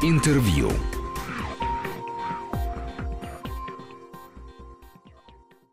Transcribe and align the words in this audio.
Интервью. 0.00 0.70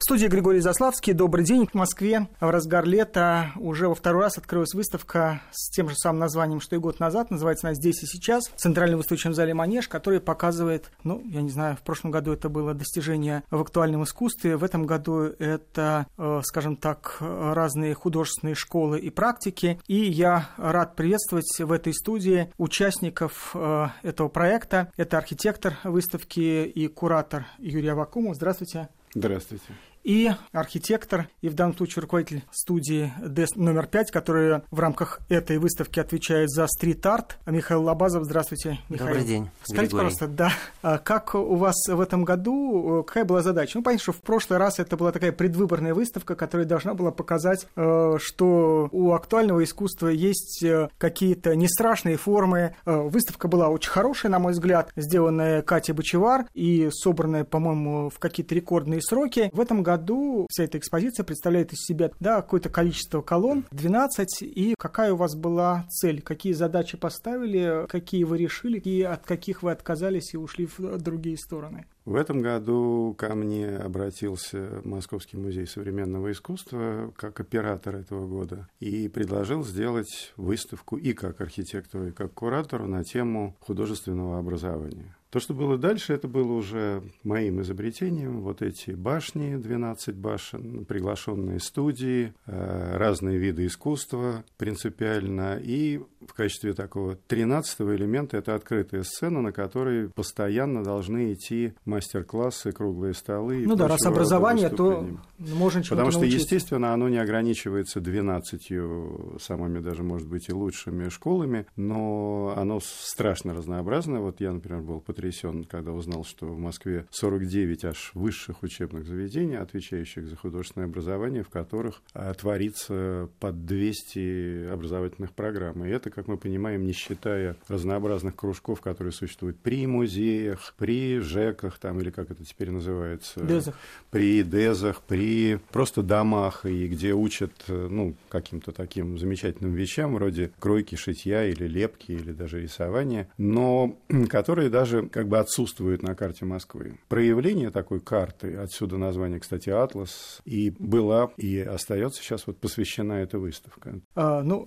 Студии 0.05 0.28
Григорий 0.28 0.59
Заславский. 0.59 1.13
Добрый 1.13 1.44
день. 1.44 1.65
В 1.65 1.73
Москве 1.73 2.28
в 2.39 2.47
разгар 2.47 2.86
лета 2.86 3.54
уже 3.55 3.88
во 3.89 3.96
второй 3.96 4.21
раз 4.21 4.38
открылась 4.38 4.76
выставка 4.76 5.42
с 5.49 5.71
тем 5.71 5.89
же 5.89 5.96
самым 5.96 6.20
названием, 6.20 6.62
что 6.62 6.76
и 6.76 6.79
год 6.79 6.99
назад. 6.99 7.31
Называется 7.31 7.65
она 7.65 7.74
«Здесь 7.74 8.04
и 8.04 8.05
сейчас» 8.05 8.49
в 8.49 8.55
Центральном 8.55 8.97
выставочном 8.99 9.33
зале 9.33 9.55
«Манеж», 9.55 9.87
который 9.87 10.19
показывает, 10.19 10.91
ну, 11.04 11.23
я 11.26 11.41
не 11.41 11.49
знаю, 11.49 11.76
в 11.76 11.81
прошлом 11.81 12.12
году 12.12 12.33
это 12.33 12.49
было 12.49 12.76
достижение 12.76 13.41
в 13.49 13.60
актуальном 13.60 14.04
искусстве, 14.04 14.58
в 14.58 14.63
этом 14.63 14.86
году 14.86 15.22
это, 15.40 16.05
э, 16.20 16.41
скажем 16.44 16.76
так, 16.76 17.17
разные 17.20 17.95
художественные 17.95 18.53
школы 18.53 18.99
и 18.99 19.09
практики. 19.09 19.81
И 19.88 19.95
я 19.95 20.49
рад 20.58 20.95
приветствовать 20.95 21.52
в 21.58 21.72
этой 21.72 21.95
студии 21.95 22.53
участников 22.59 23.55
э, 23.55 23.88
этого 24.03 24.27
проекта. 24.27 24.91
Это 24.98 25.17
архитектор 25.17 25.80
выставки 25.84 26.67
и 26.67 26.88
куратор 26.90 27.48
Юрий 27.58 27.88
Авакумов. 27.90 28.36
Здравствуйте. 28.36 28.90
Здравствуйте 29.16 29.73
и 30.05 30.32
архитектор, 30.52 31.27
и 31.41 31.50
в 31.50 31.55
данном 31.55 31.76
случае 31.76 32.04
руководитель 32.04 32.44
студии 32.52 33.12
ДЭС 33.20 33.55
номер 33.55 33.88
5, 33.88 34.12
которая 34.12 34.64
в 34.70 34.80
рамках 34.80 35.20
этой 35.30 35.58
выставки 35.58 36.00
отвечает 36.00 36.52
за 36.52 36.68
стрит-арт. 36.68 37.40
Михаил 37.48 37.84
Лобазов, 37.84 38.23
здравствуйте, 38.23 38.80
Михаил. 38.88 39.09
Добрый 39.09 39.26
день, 39.26 39.50
Скажите, 39.64 39.88
Григорий. 39.88 39.91
пожалуйста, 39.91 40.28
да, 40.28 40.52
а 40.84 41.00
как 41.00 41.34
у 41.34 41.55
вас 41.55 41.76
в 41.88 42.00
этом 42.00 42.23
году, 42.23 43.04
какая 43.05 43.26
была 43.26 43.41
задача? 43.41 43.80
Ну, 43.80 43.84
понятно, 43.84 44.04
что 44.04 44.12
в 44.12 44.22
прошлый 44.22 44.59
раз 44.59 44.78
это 44.78 44.95
была 44.95 45.12
такая 45.12 45.31
предвыборная 45.31 45.95
выставка, 45.95 46.36
которая 46.36 46.67
должна 46.67 46.94
была 46.94 47.09
показать, 47.09 47.67
э, 47.76 48.17
что 48.20 48.90
у 48.92 49.12
актуального 49.14 49.64
искусства 49.64 50.09
есть 50.09 50.62
э, 50.64 50.90
какие-то 51.00 51.56
не 51.56 51.67
страшные 51.67 52.17
формы. 52.17 52.76
Э, 52.86 53.02
выставка 53.02 53.48
была 53.48 53.70
очень 53.70 53.90
хорошая, 53.90 54.31
на 54.31 54.38
мой 54.38 54.52
взгляд, 54.52 54.92
сделанная 54.95 55.64
Катей 55.64 55.95
Бочевар 55.95 56.45
и 56.53 56.90
собранная, 56.92 57.44
по-моему, 57.44 58.11
в 58.11 58.20
какие-то 58.20 58.53
рекордные 58.53 59.02
сроки. 59.02 59.50
В 59.52 59.59
этом 59.59 59.81
году 59.81 59.95
году 59.98 60.48
вся 60.50 60.64
эта 60.64 60.78
экспозиция 60.78 61.24
представляет 61.24 61.74
из 61.74 61.80
себя 61.80 62.12
да, 62.20 62.42
какое-то 62.42 62.70
количество 62.70 63.22
колонн, 63.22 63.66
12, 63.72 64.42
и 64.42 64.76
какая 64.78 65.14
у 65.14 65.16
вас 65.16 65.36
была 65.36 65.86
цель, 65.90 66.22
какие 66.22 66.54
задачи 66.54 66.98
поставили, 66.98 67.86
какие 67.88 68.23
вы 68.23 68.38
решили, 68.38 68.78
и 68.80 69.02
от 69.02 69.26
каких 69.26 69.64
вы 69.64 69.72
отказались 69.72 70.34
и 70.34 70.38
ушли 70.38 70.68
в 70.78 70.98
другие 70.98 71.38
стороны? 71.38 71.86
В 72.06 72.16
этом 72.16 72.42
году 72.42 73.16
ко 73.18 73.34
мне 73.34 73.78
обратился 73.78 74.82
Московский 74.84 75.38
музей 75.38 75.66
современного 75.66 76.32
искусства 76.32 77.12
как 77.16 77.40
оператор 77.40 77.96
этого 77.96 78.28
года 78.28 78.68
и 78.80 79.08
предложил 79.08 79.64
сделать 79.64 80.34
выставку 80.38 80.98
и 80.98 81.14
как 81.14 81.42
архитектору, 81.42 82.08
и 82.08 82.12
как 82.12 82.32
куратору 82.34 82.86
на 82.86 83.04
тему 83.04 83.56
художественного 83.60 84.38
образования. 84.38 85.16
То, 85.36 85.41
что 85.41 85.53
было 85.53 85.78
дальше, 85.78 86.14
это 86.14 86.30
было 86.30 86.53
уже 86.53 87.03
моим 87.23 87.59
изобретением. 87.59 88.39
Вот 88.39 88.61
эти 88.61 88.91
башни, 88.91 89.58
12 89.58 90.16
башен, 90.16 90.86
приглашенные 90.86 91.59
студии, 91.59 92.33
э, 92.45 92.95
разные 92.95 93.38
виды 93.38 93.66
искусства 93.66 94.45
принципиально. 94.55 95.59
И 95.61 96.00
в 96.28 96.34
качестве 96.34 96.73
такого 96.73 97.16
13 97.28 97.81
элемента 97.81 98.38
это 98.38 98.56
открытая 98.56 99.04
сцена, 99.04 99.42
на 99.42 99.52
которой 99.52 100.09
постоянно 100.09 100.84
должны 100.84 101.34
идти 101.34 101.73
мастер-классы, 101.86 102.72
круглые 102.72 103.14
столы. 103.14 103.64
Ну 103.66 103.76
да, 103.76 103.88
раз 103.88 104.06
образование, 104.06 104.70
то 104.70 105.08
можно 105.38 105.84
чего-то 105.84 105.95
Потому 105.95 106.12
что, 106.12 106.22
научиться. 106.22 106.44
естественно, 106.44 106.94
оно 106.94 107.09
не 107.09 107.17
ограничивается 107.17 108.00
12 108.00 109.42
самыми 109.42 109.80
даже, 109.80 110.04
может 110.04 110.28
быть, 110.28 110.50
и 110.50 110.54
лучшими 110.54 111.09
школами, 111.09 111.66
но 111.76 112.54
оно 112.56 112.80
страшно 112.82 113.54
разнообразное. 113.54 114.20
Вот 114.20 114.39
я, 114.39 114.52
например, 114.52 114.82
был 114.82 115.02
потрясен, 115.02 115.64
когда 115.64 115.92
узнал, 115.92 116.23
что 116.23 116.48
в 116.48 116.58
Москве 116.58 117.06
49 117.12 117.86
аж 117.86 118.12
высших 118.14 118.64
учебных 118.64 119.06
заведений, 119.06 119.56
отвечающих 119.56 120.28
за 120.28 120.36
художественное 120.36 120.88
образование, 120.88 121.44
в 121.44 121.49
которых 121.49 122.02
а, 122.14 122.33
творится 122.33 123.30
под 123.39 123.66
200 123.66 124.72
образовательных 124.72 125.33
программ. 125.33 125.86
И 125.86 125.89
это, 125.89 126.10
как 126.15 126.27
мы 126.27 126.37
понимаем, 126.37 126.86
не 126.86 126.93
считая 126.93 127.58
разнообразных 127.67 128.35
кружков, 128.35 128.79
которые 128.79 129.11
существуют 129.11 129.59
при 129.59 129.85
музеях, 129.85 130.73
при 130.77 131.19
ЖЭКах, 131.19 131.77
там, 131.77 131.99
или 131.99 132.09
как 132.09 132.31
это 132.31 132.45
теперь 132.45 132.71
называется? 132.71 133.41
Дезах. 133.41 133.77
При 134.11 134.41
дезах, 134.43 135.01
при 135.01 135.59
просто 135.71 136.01
домах, 136.01 136.65
и 136.65 136.87
где 136.87 137.13
учат 137.13 137.51
ну, 137.67 138.15
каким-то 138.29 138.71
таким 138.71 139.19
замечательным 139.19 139.73
вещам, 139.73 140.15
вроде 140.15 140.51
кройки, 140.59 140.95
шитья 140.95 141.45
или 141.45 141.67
лепки, 141.67 142.13
или 142.13 142.31
даже 142.31 142.61
рисования, 142.61 143.29
но 143.37 143.97
которые 144.29 144.69
даже 144.69 145.07
как 145.09 145.27
бы 145.27 145.37
отсутствуют 145.37 146.01
на 146.01 146.15
карте 146.15 146.45
Москвы. 146.45 146.97
Проявление 147.09 147.71
такой 147.71 147.99
карты, 147.99 148.55
отсюда 148.55 148.97
название, 148.97 149.39
кстати, 149.39 149.69
«Атлас», 149.69 150.41
и 150.45 150.69
была, 150.79 151.31
и 151.37 151.59
остается 151.59 152.21
сейчас 152.21 152.47
вот 152.47 152.57
посвящена 152.57 153.13
эта 153.13 153.37
выставка. 153.37 153.99
А, 154.15 154.41
ну, 154.41 154.63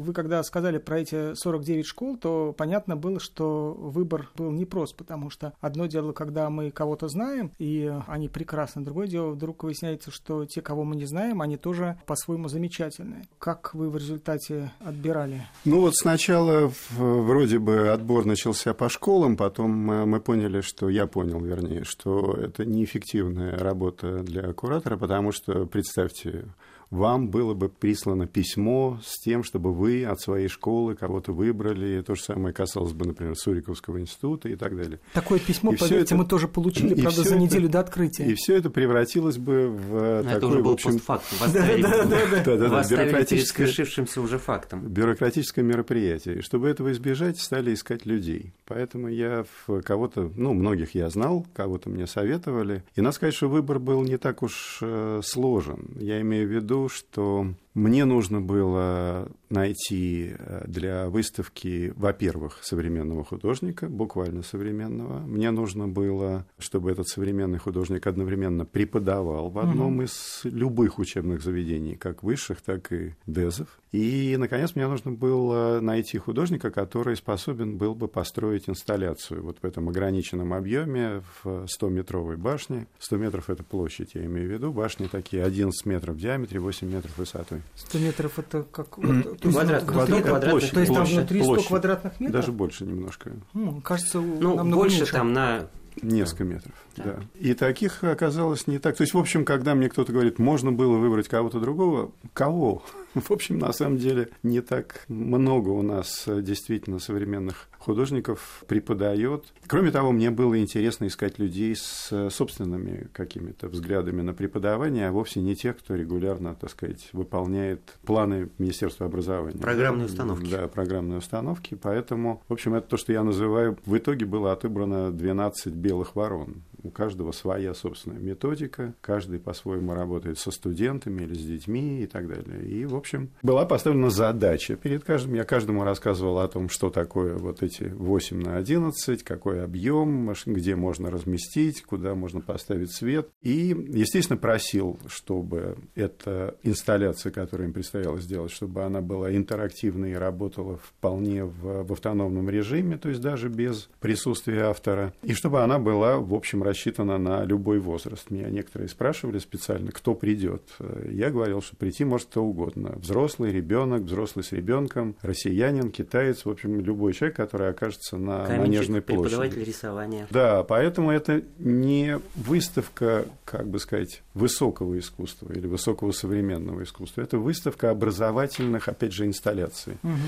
вы 0.00 0.12
когда 0.14 0.42
сказали 0.42 0.77
про 0.78 1.00
эти 1.00 1.34
49 1.34 1.86
школ, 1.86 2.16
то 2.16 2.54
понятно 2.56 2.96
было, 2.96 3.20
что 3.20 3.74
выбор 3.74 4.28
был 4.36 4.50
непрост, 4.50 4.96
потому 4.96 5.30
что 5.30 5.52
одно 5.60 5.86
дело, 5.86 6.12
когда 6.12 6.50
мы 6.50 6.70
кого-то 6.70 7.08
знаем, 7.08 7.52
и 7.58 7.92
они 8.06 8.28
прекрасны, 8.28 8.82
другое 8.82 9.06
дело, 9.06 9.30
вдруг 9.30 9.64
выясняется, 9.64 10.10
что 10.10 10.44
те, 10.44 10.62
кого 10.62 10.84
мы 10.84 10.96
не 10.96 11.06
знаем, 11.06 11.42
они 11.42 11.56
тоже 11.56 11.98
по-своему 12.06 12.48
замечательные. 12.48 13.24
Как 13.38 13.74
вы 13.74 13.90
в 13.90 13.96
результате 13.96 14.72
отбирали? 14.80 15.46
Ну 15.64 15.80
вот 15.80 15.96
сначала 15.96 16.72
вроде 16.90 17.58
бы 17.58 17.88
отбор 17.88 18.24
начался 18.24 18.74
по 18.74 18.88
школам, 18.88 19.36
потом 19.36 19.70
мы 19.70 20.20
поняли, 20.20 20.60
что 20.60 20.88
я 20.88 21.06
понял, 21.06 21.40
вернее, 21.40 21.84
что 21.84 22.34
это 22.34 22.64
неэффективная 22.64 23.56
работа 23.58 24.22
для 24.22 24.52
куратора, 24.52 24.96
потому 24.96 25.32
что, 25.32 25.66
представьте, 25.66 26.46
вам 26.90 27.28
было 27.28 27.54
бы 27.54 27.68
прислано 27.68 28.26
письмо 28.26 28.98
с 29.04 29.20
тем, 29.20 29.44
чтобы 29.44 29.72
вы 29.72 30.04
от 30.04 30.20
своей 30.20 30.48
школы 30.48 30.94
кого-то 30.94 31.32
выбрали. 31.32 32.02
То 32.02 32.14
же 32.14 32.22
самое 32.22 32.54
касалось 32.54 32.92
бы, 32.92 33.06
например, 33.06 33.36
Суриковского 33.36 34.00
института 34.00 34.48
и 34.48 34.56
так 34.56 34.76
далее. 34.76 35.00
Такое 35.12 35.38
письмо, 35.38 35.72
и 35.72 35.76
поверьте, 35.76 36.14
это... 36.14 36.16
мы 36.16 36.24
тоже 36.24 36.48
получили, 36.48 36.94
и 36.94 37.02
правда, 37.02 37.22
за 37.22 37.36
неделю 37.36 37.64
это... 37.64 37.72
до 37.72 37.80
открытия. 37.80 38.24
И 38.24 38.34
все 38.34 38.56
это 38.56 38.70
превратилось 38.70 39.38
бы 39.38 39.68
в 39.68 39.92
Но 39.92 40.22
такой, 40.22 40.36
это 40.36 40.46
уже 40.46 40.58
был 40.58 40.70
в 40.70 40.74
общем... 40.74 40.92
постфактум. 40.92 41.38
Вас 41.38 41.50
ставили, 41.50 41.82
бюрократическое... 41.82 43.66
свершившимся 43.66 44.20
уже 44.20 44.38
фактом. 44.38 44.86
Бюрократическое 44.88 45.64
мероприятие. 45.64 46.38
И 46.38 46.42
чтобы 46.42 46.68
этого 46.68 46.92
избежать, 46.92 47.38
стали 47.38 47.74
искать 47.74 48.06
людей. 48.06 48.52
Поэтому 48.66 49.08
я 49.08 49.44
в 49.66 49.82
кого-то, 49.82 50.30
ну, 50.34 50.54
многих 50.54 50.94
я 50.94 51.10
знал, 51.10 51.46
кого-то 51.54 51.90
мне 51.90 52.06
советовали. 52.06 52.82
И 52.96 53.00
надо 53.00 53.14
сказать, 53.14 53.34
что 53.34 53.48
выбор 53.48 53.78
был 53.78 54.02
не 54.02 54.16
так 54.16 54.42
уж 54.42 54.78
э, 54.80 55.20
сложен. 55.22 55.90
Я 55.98 56.20
имею 56.20 56.48
в 56.48 56.50
виду, 56.50 56.77
что 56.86 57.46
мне 57.78 58.04
нужно 58.04 58.40
было 58.40 59.28
найти 59.50 60.34
э, 60.36 60.64
для 60.66 61.08
выставки, 61.08 61.92
во-первых, 61.96 62.58
современного 62.62 63.24
художника, 63.24 63.88
буквально 63.88 64.42
современного. 64.42 65.20
Мне 65.20 65.50
нужно 65.50 65.88
было, 65.88 66.44
чтобы 66.58 66.90
этот 66.90 67.08
современный 67.08 67.58
художник 67.58 68.06
одновременно 68.06 68.66
преподавал 68.66 69.48
в 69.48 69.58
одном 69.58 70.00
mm-hmm. 70.00 70.04
из 70.04 70.40
любых 70.44 70.98
учебных 70.98 71.40
заведений, 71.40 71.94
как 71.94 72.22
высших, 72.22 72.60
так 72.60 72.92
и 72.92 73.14
дезов. 73.26 73.78
И, 73.92 74.36
наконец, 74.38 74.74
мне 74.74 74.86
нужно 74.86 75.12
было 75.12 75.80
найти 75.80 76.18
художника, 76.18 76.70
который 76.70 77.16
способен 77.16 77.78
был 77.78 77.94
бы 77.94 78.06
построить 78.06 78.68
инсталляцию 78.68 79.42
вот 79.42 79.58
в 79.62 79.64
этом 79.64 79.88
ограниченном 79.88 80.52
объеме 80.52 81.22
в 81.42 81.66
100-метровой 81.80 82.36
башне. 82.36 82.86
100 82.98 83.16
метров– 83.16 83.48
это 83.50 83.64
площадь, 83.64 84.10
я 84.14 84.26
имею 84.26 84.48
в 84.48 84.52
виду. 84.52 84.72
Башни 84.72 85.06
такие 85.06 85.42
11 85.42 85.86
метров 85.86 86.16
в 86.16 86.18
диаметре, 86.18 86.60
8 86.60 86.86
метров 86.86 87.16
высотой. 87.16 87.62
100 87.76 87.98
метров– 87.98 88.32
это 88.38 88.62
как… 88.62 88.98
Вот, 88.98 89.40
квадрат, 89.40 89.82
внутри, 89.82 90.22
квадрат, 90.22 90.50
площадь, 90.50 90.72
то 90.72 90.80
есть 90.80 90.92
там 90.92 91.02
площадь, 91.02 91.16
внутри 91.18 91.42
100 91.42 91.48
площадь. 91.48 91.68
квадратных 91.68 92.20
метров? 92.20 92.40
Даже 92.40 92.52
больше 92.52 92.84
немножко. 92.84 93.32
Ну, 93.54 93.80
кажется, 93.80 94.20
ну, 94.20 94.56
намного 94.56 94.82
больше 94.82 94.98
меньше. 94.98 95.12
там 95.12 95.32
на 95.32 95.68
Несколько 96.02 96.44
метров, 96.44 96.74
да. 96.96 97.04
да. 97.04 97.20
И 97.34 97.54
таких 97.54 98.04
оказалось 98.04 98.66
не 98.66 98.78
так. 98.78 98.96
То 98.96 99.02
есть, 99.02 99.14
в 99.14 99.18
общем, 99.18 99.44
когда 99.44 99.74
мне 99.74 99.88
кто-то 99.88 100.12
говорит, 100.12 100.38
можно 100.38 100.70
было 100.70 100.96
выбрать 100.96 101.28
кого-то 101.28 101.60
другого, 101.60 102.12
кого? 102.32 102.82
В 103.14 103.30
общем, 103.30 103.58
на 103.58 103.72
самом 103.72 103.98
деле, 103.98 104.28
не 104.42 104.60
так 104.60 105.04
много 105.08 105.70
у 105.70 105.82
нас 105.82 106.24
действительно 106.26 106.98
современных 106.98 107.68
художников 107.78 108.64
преподает. 108.66 109.46
Кроме 109.66 109.90
того, 109.90 110.12
мне 110.12 110.30
было 110.30 110.60
интересно 110.60 111.06
искать 111.06 111.38
людей 111.38 111.74
с 111.74 112.28
собственными 112.30 113.08
какими-то 113.12 113.68
взглядами 113.68 114.20
на 114.20 114.34
преподавание, 114.34 115.08
а 115.08 115.12
вовсе 115.12 115.40
не 115.40 115.54
тех, 115.54 115.78
кто 115.78 115.94
регулярно, 115.94 116.54
так 116.54 116.70
сказать, 116.70 117.08
выполняет 117.12 117.80
планы 118.04 118.50
Министерства 118.58 119.06
образования. 119.06 119.58
Программные 119.58 120.06
установки. 120.06 120.50
Да, 120.50 120.68
программные 120.68 121.18
установки. 121.18 121.78
Поэтому, 121.80 122.42
в 122.48 122.52
общем, 122.52 122.74
это 122.74 122.88
то, 122.88 122.96
что 122.96 123.12
я 123.12 123.22
называю, 123.22 123.78
в 123.86 123.96
итоге 123.96 124.26
было 124.26 124.52
отобрано 124.52 125.10
12 125.10 125.72
белых 125.72 126.14
ворон. 126.14 126.62
У 126.82 126.90
каждого 126.90 127.32
своя 127.32 127.74
собственная 127.74 128.20
методика, 128.20 128.94
каждый 129.00 129.38
по-своему 129.38 129.94
работает 129.94 130.38
со 130.38 130.50
студентами 130.50 131.22
или 131.22 131.34
с 131.34 131.44
детьми 131.44 132.02
и 132.02 132.06
так 132.06 132.28
далее. 132.28 132.66
И, 132.66 132.84
в 132.84 132.94
общем, 132.94 133.30
была 133.42 133.64
поставлена 133.64 134.10
задача 134.10 134.76
перед 134.76 135.04
каждым. 135.04 135.34
Я 135.34 135.44
каждому 135.44 135.84
рассказывал 135.84 136.38
о 136.38 136.48
том, 136.48 136.68
что 136.68 136.90
такое 136.90 137.36
вот 137.36 137.62
эти 137.62 137.84
8 137.84 138.42
на 138.42 138.56
11, 138.56 139.22
какой 139.22 139.62
объем, 139.62 140.32
где 140.46 140.76
можно 140.76 141.10
разместить, 141.10 141.82
куда 141.82 142.14
можно 142.14 142.40
поставить 142.40 142.92
свет. 142.92 143.28
И, 143.42 143.74
естественно, 143.88 144.36
просил, 144.36 144.98
чтобы 145.08 145.76
эта 145.94 146.56
инсталляция, 146.62 147.32
которую 147.32 147.68
им 147.68 147.72
предстояло 147.72 148.18
сделать, 148.18 148.52
чтобы 148.52 148.84
она 148.84 149.00
была 149.00 149.34
интерактивной 149.34 150.12
и 150.12 150.14
работала 150.14 150.76
вполне 150.78 151.44
в, 151.44 151.84
в 151.84 151.92
автономном 151.92 152.48
режиме, 152.48 152.98
то 152.98 153.08
есть 153.08 153.20
даже 153.20 153.48
без 153.48 153.88
присутствия 154.00 154.64
автора, 154.64 155.12
и 155.22 155.34
чтобы 155.34 155.62
она 155.62 155.78
была, 155.78 156.18
в 156.18 156.34
общем, 156.34 156.62
рассчитана 156.68 157.18
на 157.18 157.44
любой 157.44 157.78
возраст. 157.78 158.30
Меня 158.30 158.48
некоторые 158.50 158.88
спрашивали 158.88 159.38
специально, 159.38 159.90
кто 159.90 160.14
придет. 160.14 160.62
Я 161.10 161.30
говорил, 161.30 161.60
что 161.62 161.76
прийти 161.76 162.04
может 162.04 162.28
кто 162.28 162.44
угодно. 162.44 162.94
Взрослый, 162.96 163.52
ребенок, 163.52 164.02
взрослый 164.02 164.44
с 164.44 164.52
ребенком, 164.52 165.16
россиянин, 165.22 165.90
китаец, 165.90 166.44
в 166.44 166.50
общем, 166.50 166.80
любой 166.80 167.12
человек, 167.12 167.36
который 167.36 167.70
окажется 167.70 168.16
на 168.16 168.44
Каменщик, 168.44 168.66
Манежной 168.66 169.02
площади. 169.02 169.28
преподаватель 169.28 169.64
рисования. 169.64 170.26
Да, 170.30 170.62
поэтому 170.62 171.10
это 171.10 171.42
не 171.58 172.20
выставка, 172.34 173.26
как 173.44 173.68
бы 173.68 173.78
сказать, 173.78 174.22
высокого 174.34 174.98
искусства 174.98 175.52
или 175.52 175.66
высокого 175.66 176.12
современного 176.12 176.82
искусства. 176.82 177.22
Это 177.22 177.38
выставка 177.38 177.90
образовательных, 177.90 178.88
опять 178.88 179.12
же, 179.12 179.26
инсталляций. 179.26 179.94
Мгм. 180.02 180.18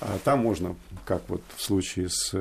А 0.00 0.18
там 0.24 0.40
можно, 0.40 0.74
как 1.04 1.22
вот 1.28 1.42
в 1.56 1.62
случае 1.62 2.08
с 2.08 2.34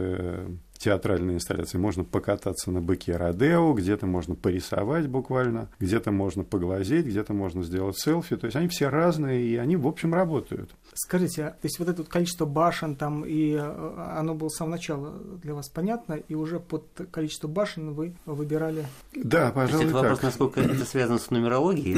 театральной 0.83 1.35
инсталляцией, 1.35 1.81
можно 1.81 2.03
покататься 2.03 2.69
на 2.69 2.81
быке 2.81 3.15
Родео, 3.15 3.73
где-то 3.73 4.05
можно 4.05 4.35
порисовать 4.35 5.07
буквально, 5.07 5.69
где-то 5.79 6.11
можно 6.11 6.43
поглазеть, 6.43 7.05
где-то 7.05 7.33
можно 7.33 7.63
сделать 7.63 7.97
селфи. 7.97 8.35
То 8.35 8.45
есть 8.45 8.57
они 8.57 8.67
все 8.67 8.89
разные, 8.89 9.45
и 9.45 9.55
они, 9.55 9.77
в 9.77 9.87
общем, 9.87 10.13
работают. 10.13 10.71
Скажите, 10.93 11.45
а, 11.45 11.49
то 11.51 11.63
есть 11.63 11.79
вот 11.79 11.87
это 11.87 12.01
вот 12.01 12.09
количество 12.09 12.45
башен 12.45 12.95
там, 12.97 13.23
и 13.25 13.53
э, 13.53 14.15
оно 14.17 14.35
было 14.35 14.49
с 14.49 14.57
самого 14.57 14.73
начала 14.73 15.13
для 15.41 15.53
вас 15.53 15.69
понятно, 15.69 16.13
и 16.13 16.35
уже 16.35 16.59
под 16.59 16.85
количество 17.11 17.47
башен 17.47 17.93
вы 17.93 18.13
выбирали... 18.25 18.85
Да, 19.15 19.51
То 19.51 19.61
есть 19.61 19.71
пожалуй, 19.71 19.85
это 19.85 19.93
вопрос, 19.93 20.19
так. 20.19 20.23
насколько 20.23 20.59
это 20.59 20.85
связано 20.85 21.17
с 21.17 21.31
нумерологией? 21.31 21.95